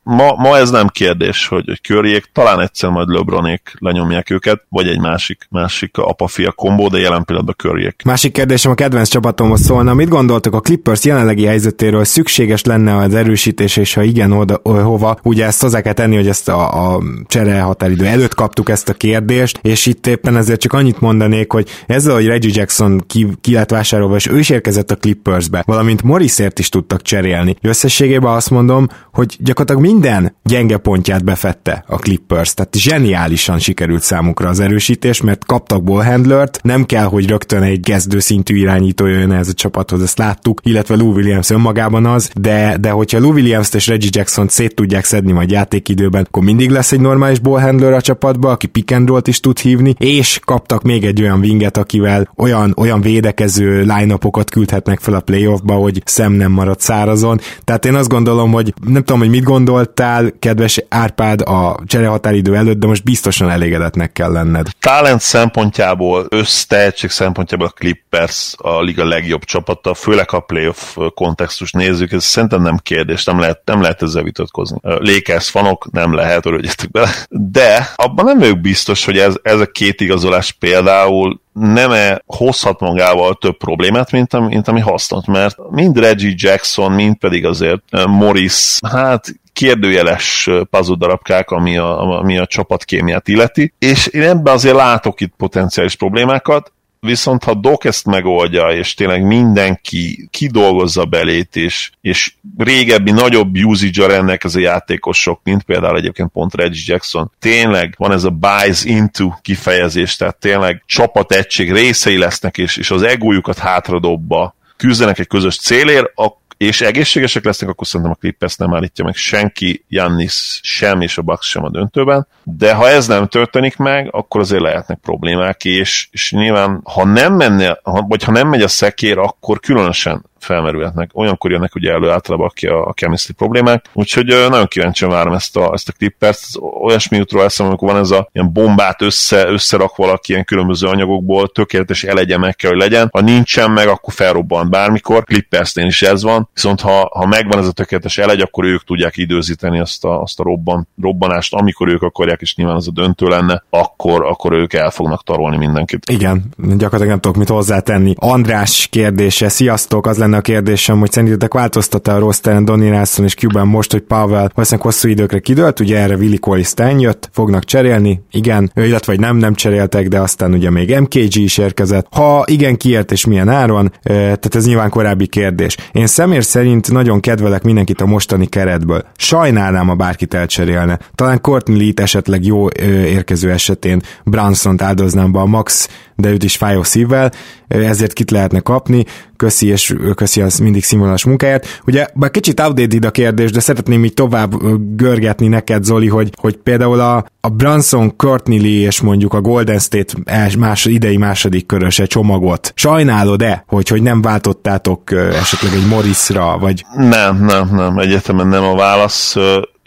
[0.02, 4.88] ma, ma ez nem kérdés, hogy, hogy körjék, talán egyszer majd LeBronék lenyomják őket, vagy
[4.88, 8.02] egy másik, másik apa-fia kombó, de jelen pillanatban körjék.
[8.04, 13.14] Másik kérdésem a kedvenc csapatomhoz szólna, mit gondoltok a Clippers jelenlegi helyzetéről, szükséges lenne az
[13.14, 17.02] erősítés, és ha igen, oda, hova, ugye ezt hozzá kell tenni, hogy ezt a, a
[17.26, 21.68] csere határidő előtt kaptuk ezt a kérdést, és itt éppen ezért csak annyit mondanék, hogy
[21.86, 26.02] ezzel, hogy Reggie Jackson ki, ki lett vásárolva, és ő is érkezett a Clippersbe, valamint
[26.02, 27.56] Morrisért is tudtak cserélni.
[27.62, 34.48] Összességében azt mondom, hogy gyakorlatilag minden gyenge pontját befette a Clippers, tehát zseniálisan sikerült számukra
[34.48, 39.48] az erősítés, mert kaptak ballhandlert, nem kell, hogy rögtön egy kezdő szintű irányító jön ez
[39.48, 43.86] a csapathoz, ezt láttuk, illetve Lou Williams önmagában az, de, de hogyha Lou Williams-t és
[43.86, 48.50] Reggie jackson szét tudják szedni majd játékidőben, akkor mindig lesz egy normális ballhandler a csapatba,
[48.50, 53.00] aki pick and is tud hívni, és kaptak még egy olyan winget, akivel olyan, olyan
[53.00, 54.18] védekező line
[54.50, 57.40] küldhetnek fel a playoffba, hogy szem nem marad szárazon.
[57.64, 59.44] Tehát én azt gondolom, hogy nem tudom, hogy mit
[59.80, 64.66] gondoltál, kedves Árpád, a cserehatáridő előtt, de most biztosan elégedetnek kell lenned.
[64.80, 72.12] Talent szempontjából, össztehetség szempontjából a Clippers a liga legjobb csapata, főleg a playoff kontextus nézzük,
[72.12, 74.78] ez szerintem nem kérdés, nem lehet, nem lehet ezzel vitatkozni.
[74.82, 77.10] Lakers fanok nem lehet, örüljetek bele.
[77.28, 83.34] De abban nem vagyok biztos, hogy ez, ez a két igazolás például nem-e hozhat magával
[83.34, 88.78] több problémát, mint, mint ami hasznot, mert mind Reggie Jackson, mind pedig azért eh, Morris,
[88.90, 94.74] hát kérdőjeles eh, puzzle darabkák, ami a, ami a csapatkémiát illeti, és én ebben azért
[94.74, 101.90] látok itt potenciális problémákat, viszont ha Doc ezt megoldja, és tényleg mindenki kidolgozza belét, és,
[102.00, 108.24] és régebbi nagyobb usage-a rendelkező játékosok, mint például egyébként pont Reggie Jackson, tényleg van ez
[108.24, 115.18] a buys into kifejezés, tehát tényleg csapategység részei lesznek, és, és az egójukat hátradobba küzdenek
[115.18, 116.12] egy közös célért,
[116.60, 121.22] és egészségesek lesznek, akkor szerintem a Clippers nem állítja meg senki, Jannis sem, és a
[121.22, 122.26] Bucks sem a döntőben.
[122.42, 127.34] De ha ez nem történik meg, akkor azért lehetnek problémák, és, és nyilván, ha nem
[127.34, 131.10] menne, vagy ha nem megy a szekér, akkor különösen felmerülhetnek.
[131.12, 135.56] Olyankor jönnek ugye elő általában aki a, a chemistry problémák, úgyhogy nagyon kíváncsian várom ezt
[135.56, 136.40] a, ezt a clippert.
[136.82, 141.48] Olyasmi útról eszem, amikor van ez a ilyen bombát össze, összerak valaki ilyen különböző anyagokból,
[141.48, 143.08] tökéletes elegye meg kell, hogy legyen.
[143.12, 145.24] Ha nincsen meg, akkor felrobban bármikor.
[145.24, 146.48] Clippersnél is ez van.
[146.54, 150.40] Viszont ha, ha megvan ez a tökéletes elegy, akkor ők tudják időzíteni azt a, azt
[150.40, 154.72] a robban, robbanást, amikor ők akarják, és nyilván az a döntő lenne, akkor, akkor ők
[154.72, 156.10] el fognak tarolni mindenkit.
[156.10, 158.14] Igen, gyakorlatilag nem tudok mit hozzátenni.
[158.18, 163.24] András kérdése, sziasztok, az lenne lenne a kérdésem, hogy szerintetek változtatta a rosteren Donny Nelson
[163.24, 167.64] és Cuban most, hogy Pavel valószínűleg hosszú időkre kidőlt, ugye erre Willi Corlistein jött, fognak
[167.64, 172.06] cserélni, igen, illetve vagy nem, nem cseréltek, de aztán ugye még MKG is érkezett.
[172.10, 175.76] Ha igen, kiért és milyen áron, tehát ez nyilván korábbi kérdés.
[175.92, 179.04] Én személy szerint nagyon kedvelek mindenkit a mostani keretből.
[179.16, 180.98] Sajnálnám, ha bárkit elcserélne.
[181.14, 182.68] Talán Courtney Lee esetleg jó
[183.04, 185.88] érkező esetén Branson-t áldoznám be a max,
[186.20, 187.32] de őt is fájó szívvel,
[187.68, 189.04] ezért kit lehetne kapni
[189.36, 191.80] köszi, és köszi az mindig színvonalas munkáját.
[191.86, 194.54] Ugye, bár kicsit outdated a kérdés, de szeretném így tovább
[194.96, 199.78] görgetni neked, Zoli, hogy, hogy például a, a Branson, Courtney Lee és mondjuk a Golden
[199.78, 200.14] State
[200.58, 202.72] más, idei második köröse csomagot.
[202.74, 206.84] Sajnálod-e, hogy, hogy nem váltottátok esetleg egy Morrisra, vagy...
[206.96, 209.36] Nem, nem, nem, egyetemen nem a válasz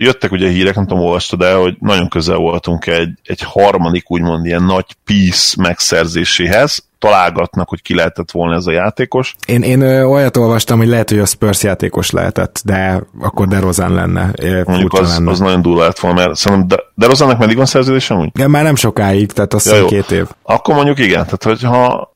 [0.04, 4.46] jöttek ugye hírek, nem tudom, olvastad el, hogy nagyon közel voltunk egy, egy harmadik úgymond
[4.46, 9.36] ilyen nagy piece megszerzéséhez, találgatnak, hogy ki lehetett volna ez a játékos.
[9.46, 14.32] Én, én olyat olvastam, hogy lehet, hogy a Spurs játékos lehetett, de akkor DeRozan lenne.
[14.66, 15.32] Mondjuk az, lenne.
[15.32, 18.30] az nagyon durva lett volna, mert szerintem De, DeRozannak meddig van szerződés amúgy?
[18.40, 20.28] Ja, már nem sokáig, tehát azt ja, két év.
[20.44, 22.12] Akkor mondjuk igen, tehát hogyha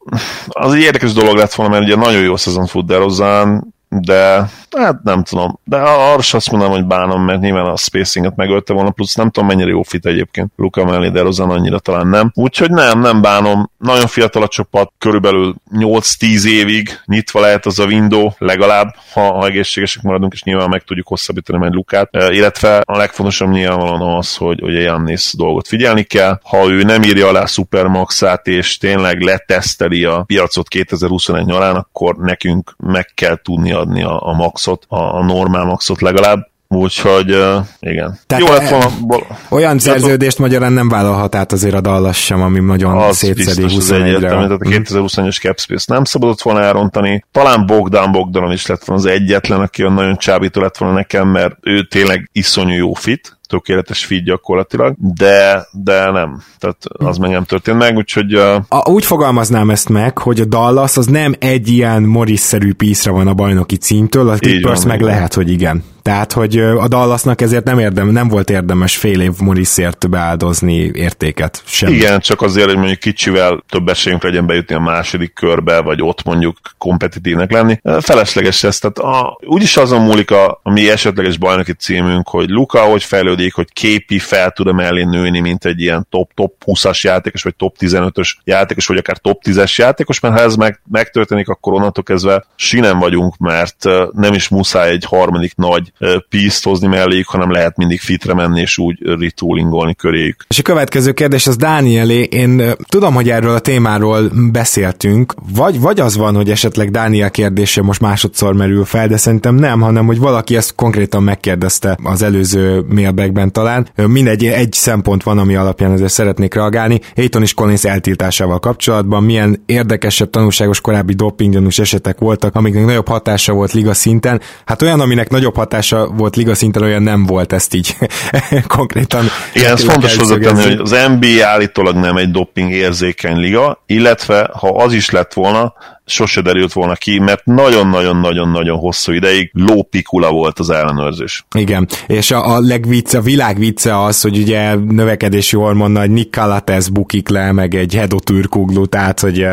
[0.47, 5.03] az egy érdekes dolog lett volna, mert ugye nagyon jó szezon fut DeRozan, de hát
[5.03, 8.89] nem tudom, de arra is azt mondom, hogy bánom, mert nyilván a spacinget megölte volna,
[8.89, 12.31] plusz nem tudom mennyire jó fit egyébként Luka mellé, de Rozan annyira talán nem.
[12.35, 13.71] Úgyhogy nem, nem bánom.
[13.77, 19.45] Nagyon fiatal a csapat, körülbelül 8-10 évig nyitva lehet az a window legalább, ha, ha
[19.45, 22.09] egészségesek maradunk, és nyilván meg tudjuk hosszabbítani majd Lukát.
[22.11, 26.39] E, illetve a legfontosabb nyilvánvalóan az, hogy, a Jannis dolgot figyelni kell.
[26.43, 32.75] Ha ő nem írja alá Supermaxát, és tényleg leteszteli a piacot 2021 nyarán, akkor nekünk
[32.77, 38.19] meg kell tudni adni a, a maxot, a, a normál maxot legalább, Úgyhogy uh, igen.
[38.27, 39.25] Tehát Jó lett volna.
[39.49, 44.29] Olyan szerződést magyarán nem vállalhat át azért a Dallas sem, ami nagyon az szétszedi 21-re.
[44.29, 47.25] Tehát a 2021-es cap space nem szabadott volna elrontani.
[47.31, 51.27] Talán Bogdan Bogdanon is lett volna az egyetlen, aki olyan nagyon csábító lett volna nekem,
[51.27, 56.41] mert ő tényleg iszonyú jó fit, tökéletes feed gyakorlatilag, de, de nem.
[56.59, 58.35] Tehát az meg nem történt meg, úgyhogy...
[58.35, 58.55] Uh...
[58.67, 63.27] A, úgy fogalmaznám ezt meg, hogy a Dallas az nem egy ilyen Morris-szerű piszra van
[63.27, 65.83] a bajnoki címtől, a Clippers meg lehet, hogy igen.
[66.07, 71.61] Tehát, hogy a Dallasnak ezért nem, érdem, nem volt érdemes fél év Morrisért beáldozni értéket
[71.65, 71.93] sem.
[71.93, 76.23] Igen, csak azért, hogy mondjuk kicsivel több esélyünk legyen bejutni a második körbe, vagy ott
[76.23, 77.79] mondjuk kompetitívnek lenni.
[77.99, 82.79] Felesleges ez, tehát a, úgyis azon múlik a, a mi esetleges bajnoki címünk, hogy Luka
[82.79, 87.55] hogy fejlődik, hogy képi fel tud mellé nőni, mint egy ilyen top-top 20-as játékos, vagy
[87.55, 92.03] top 15-ös játékos, vagy akár top 10-es játékos, mert ha ez meg, megtörténik, akkor onnantól
[92.03, 95.91] kezdve sinem vagyunk, mert nem is muszáj egy harmadik nagy
[96.29, 100.45] pízt hozni melléjük, hanem lehet mindig fitre menni, és úgy retoolingolni köréjük.
[100.47, 102.21] És a következő kérdés az Dánielé.
[102.21, 107.81] Én tudom, hogy erről a témáról beszéltünk, vagy, vagy az van, hogy esetleg Dániel kérdése
[107.81, 112.85] most másodszor merül fel, de szerintem nem, hanem hogy valaki ezt konkrétan megkérdezte az előző
[112.89, 113.87] mailbagben talán.
[113.95, 116.99] Mindegy, egy szempont van, ami alapján ezért szeretnék reagálni.
[117.15, 123.53] Aiton is Collins eltiltásával kapcsolatban milyen érdekesebb, tanulságos korábbi dopinggyanús esetek voltak, amiknek nagyobb hatása
[123.53, 124.41] volt liga szinten.
[124.65, 127.95] Hát olyan, aminek nagyobb hatása hatása volt liga szinten, olyan nem volt ezt így
[128.77, 129.25] konkrétan.
[129.53, 134.69] Igen, ez fontos hozzátenni, hogy az NBA állítólag nem egy doping érzékeny liga, illetve ha
[134.69, 135.73] az is lett volna,
[136.07, 141.45] sose derült volna ki, mert nagyon-nagyon-nagyon-nagyon hosszú ideig lópikula volt az ellenőrzés.
[141.55, 146.33] Igen, és a, a legvicce, a világ vicce az, hogy ugye növekedési hormonnal egy Nick
[146.33, 149.41] Calatez bukik le, meg egy Hedotürkuglu, tehát hogy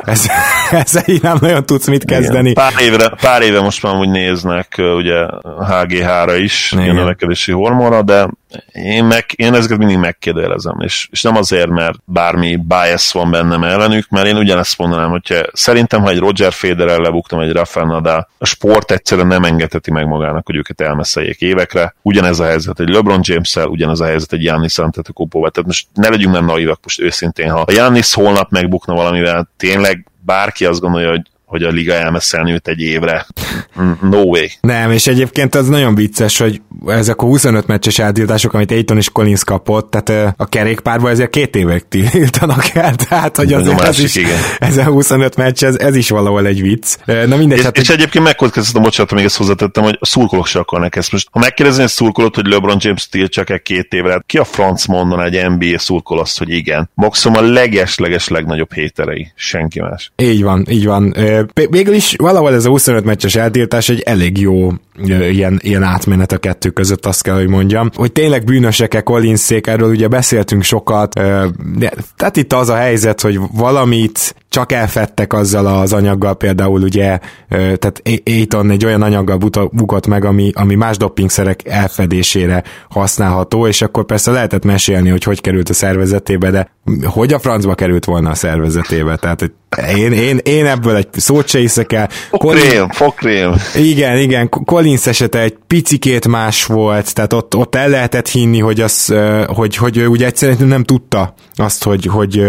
[0.00, 0.26] ez,
[0.70, 2.50] ez így nem nagyon tudsz mit kezdeni.
[2.50, 2.64] Igen.
[2.70, 5.26] Pár, évre, pár éve most már úgy néznek ugye
[5.68, 6.88] HGH-ra is, Igen.
[6.88, 8.28] a növekedési hormonra, de
[8.72, 13.64] én, meg, én ezeket mindig megkérdezem, és, és nem azért, mert bármi bias van bennem
[13.64, 18.28] ellenük, mert én ugyanezt mondanám, hogyha szerintem, ha egy Roger Federer lebuktam, egy Rafael Nadal,
[18.38, 21.94] a sport egyszerűen nem engedheti meg magának, hogy őket elmeszeljék évekre.
[22.02, 25.50] Ugyanez a helyzet egy LeBron James-el, ugyanez a helyzet egy Giannis Antetokounmpo-val.
[25.50, 30.06] Tehát most ne legyünk nem naivak most őszintén, ha a Giannis holnap megbukna valamivel, tényleg
[30.20, 33.26] bárki azt gondolja, hogy hogy a liga elmeszelni őt egy évre.
[34.00, 34.46] No way.
[34.60, 39.08] Nem, és egyébként az nagyon vicces, hogy ezek a 25 meccses eltiltások, amit Aiton és
[39.08, 44.16] Collins kapott, tehát a kerékpárban ezért két évek tiltanak el, tehát hogy azért ez is,
[44.16, 44.38] igen.
[44.58, 46.96] ez a 25 meccs, ez, ez is valahol egy vicc.
[47.04, 47.58] Na mindegy.
[47.58, 51.12] És, hát, és egyébként megkockáztatom, bocsánat, még ezt hozzátettem, hogy a szurkolók se akarnak ezt.
[51.12, 54.86] Most, ha megkérdezni egy szurkolót, hogy LeBron James tiltsak e két évre, ki a franc
[54.86, 56.90] mondaná egy NBA szurkol azt, hogy igen.
[56.94, 60.12] Maximum a leges-leges legnagyobb héterei, senki más.
[60.16, 61.14] Így van, így van
[61.70, 64.72] végül is valahol ez a 25 meccses eltiltás egy elég jó
[65.06, 67.90] ilyen, ilyen átmenet a kettő között, azt kell, hogy mondjam.
[67.94, 71.14] Hogy tényleg bűnösek-e Collinszék, erről ugye beszéltünk sokat,
[71.78, 77.18] de, tehát itt az a helyzet, hogy valamit csak elfettek azzal az anyaggal, például ugye,
[77.48, 79.36] tehát Aiton egy olyan anyaggal
[79.72, 85.40] bukott meg, ami, ami más doppingszerek elfedésére használható, és akkor persze lehetett mesélni, hogy hogy
[85.40, 86.70] került a szervezetébe, de
[87.04, 89.52] hogy a francba került volna a szervezetébe, tehát
[89.96, 92.08] én, én, én ebből egy szót se hiszek el.
[92.30, 93.54] Fokrém, fokrém.
[93.74, 98.80] Igen, igen, Collins esete egy picikét más volt, tehát ott, ott el lehetett hinni, hogy,
[98.80, 99.14] az,
[99.46, 102.48] hogy, hogy ő ugye egyszerűen nem tudta azt, hogy, hogy,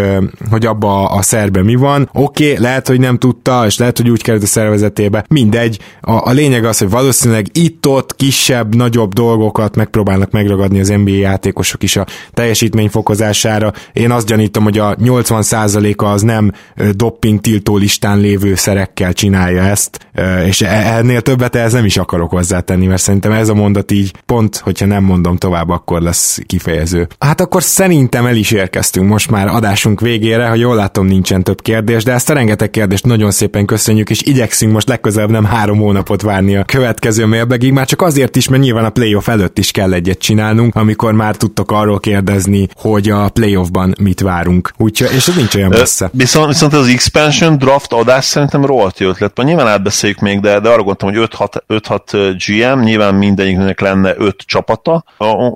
[0.50, 2.10] hogy abba a szerbe mi van.
[2.14, 5.26] Oké, okay, lehet, hogy nem tudta, és lehet, hogy úgy került a szervezetébe.
[5.30, 5.80] Mindegy.
[6.02, 11.84] A, a lényeg az, hogy valószínűleg itt-ott kisebb, nagyobb dolgokat megpróbálnak megragadni az NBA játékosok
[11.84, 13.74] is a teljesítmény fokozására.
[13.94, 16.52] Én azt gyanítom, hogy a 80%-a az nem
[16.92, 20.00] dopping tiltó listán lévő szerekkel csinálja ezt,
[20.46, 24.14] és e, ennél többet ez nem is akarok hozzátenni, mert szerintem ez a mondat így
[24.26, 27.08] pont, hogyha nem mondom tovább, akkor lesz kifejező.
[27.20, 31.62] Hát akkor szerintem el is érkeztünk most már adásunk végére, ha jól látom nincsen több
[31.62, 35.78] kérdés, de ezt a rengeteg kérdést nagyon szépen köszönjük, és igyekszünk most legközelebb nem három
[35.78, 39.72] hónapot várni a következő mailbagig, már csak azért is, mert nyilván a playoff előtt is
[39.72, 44.72] kell egyet csinálnunk, amikor már tudtok arról kérdezni, hogy a playoffban mit várunk.
[44.78, 46.10] Úgyhogy, és ez nincs olyan messze.
[46.14, 49.38] Viszont, viszont az expansion draft adás szerintem rohadt jó ötlet.
[49.44, 51.30] Nyilván átbeszéljük még, de, de arra gondoltam, hogy
[51.68, 55.04] 5-6 GM, nyilván mindegyiknek lenne 5 csapata,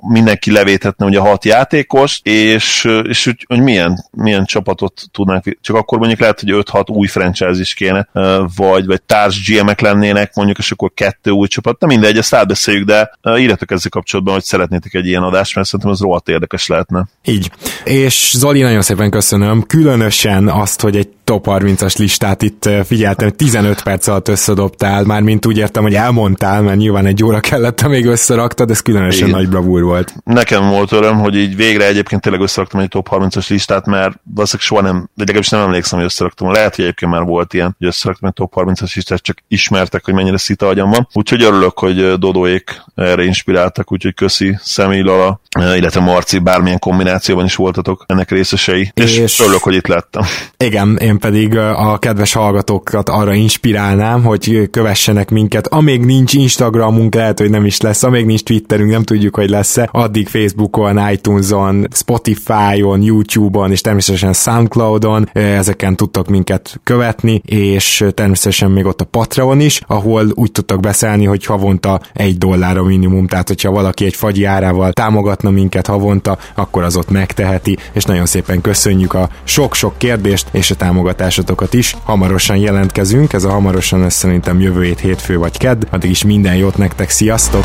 [0.08, 5.98] mindenki levéthetne ugye 6 játékos, és, és hogy, hogy milyen, milyen csapatot tudnánk, csak akkor
[5.98, 8.08] mondjuk lehet, hogy 5-6 új franchise is kéne,
[8.56, 12.86] vagy, vagy társ GM-ek lennének, mondjuk, és akkor kettő új csapat, nem mindegy, ezt átbeszéljük,
[12.86, 17.06] de írjatok ezzel kapcsolatban, hogy szeretnétek egy ilyen adást, mert szerintem ez rohadt érdekes lehetne.
[17.24, 17.50] Így.
[17.84, 23.82] És Zoli, nagyon szépen köszönöm, különösen azt, hogy egy top 30-as listát itt figyeltem, 15
[23.82, 28.06] perc alatt összedobtál, már mint úgy értem, hogy elmondtál, mert nyilván egy óra kellett, még
[28.06, 29.40] összeraktad, ez különösen Igen.
[29.40, 30.14] nagy bravúr volt.
[30.24, 34.66] Nekem volt öröm, hogy így végre egyébként tényleg összeraktam egy top 30-as listát, mert valószínűleg
[34.66, 36.52] soha nem, de legalábbis nem emlékszem, hogy összeraktam.
[36.52, 40.14] Lehet, hogy egyébként már volt ilyen, hogy összeraktam egy top 30-as listát, csak ismertek, hogy
[40.14, 41.08] mennyire szita agyam van.
[41.12, 45.40] Úgyhogy örülök, hogy Dodóék erre inspiráltak, úgyhogy köszi Személy Lala,
[45.76, 50.22] illetve Marci, bármilyen kombinációban is voltatok ennek részesei, és, és örülök, hogy itt lettem.
[50.56, 57.38] Igen, én pedig a kedves hallgatókat arra inspirálnám, hogy kövessenek minket, amíg nincs Instagramunk, lehet,
[57.38, 63.02] hogy nem is lesz, amíg nincs Twitterünk, nem tudjuk, hogy lesz-e, addig Facebookon, iTunes-on, Spotify-on,
[63.02, 69.80] YouTube-on, és természetesen Soundcloud-on, ezeken tudtok minket követni, és természetesen még ott a Patreon is,
[69.86, 74.44] ahol úgy tudtak beszélni, hogy havonta egy dollár a minimum, tehát hogyha valaki egy fagyi
[74.44, 80.48] árával támogatna minket havonta, akkor az ott megteheti, és nagyon szépen köszönjük a sok-sok kérdést
[80.50, 81.96] és a támogatásotokat is.
[82.02, 86.56] Hamarosan jelentkezünk, ez a hamarosan lesz szerintem jövő hét hétfő vagy kedd, addig is minden
[86.56, 87.64] jót nektek, sziasztok!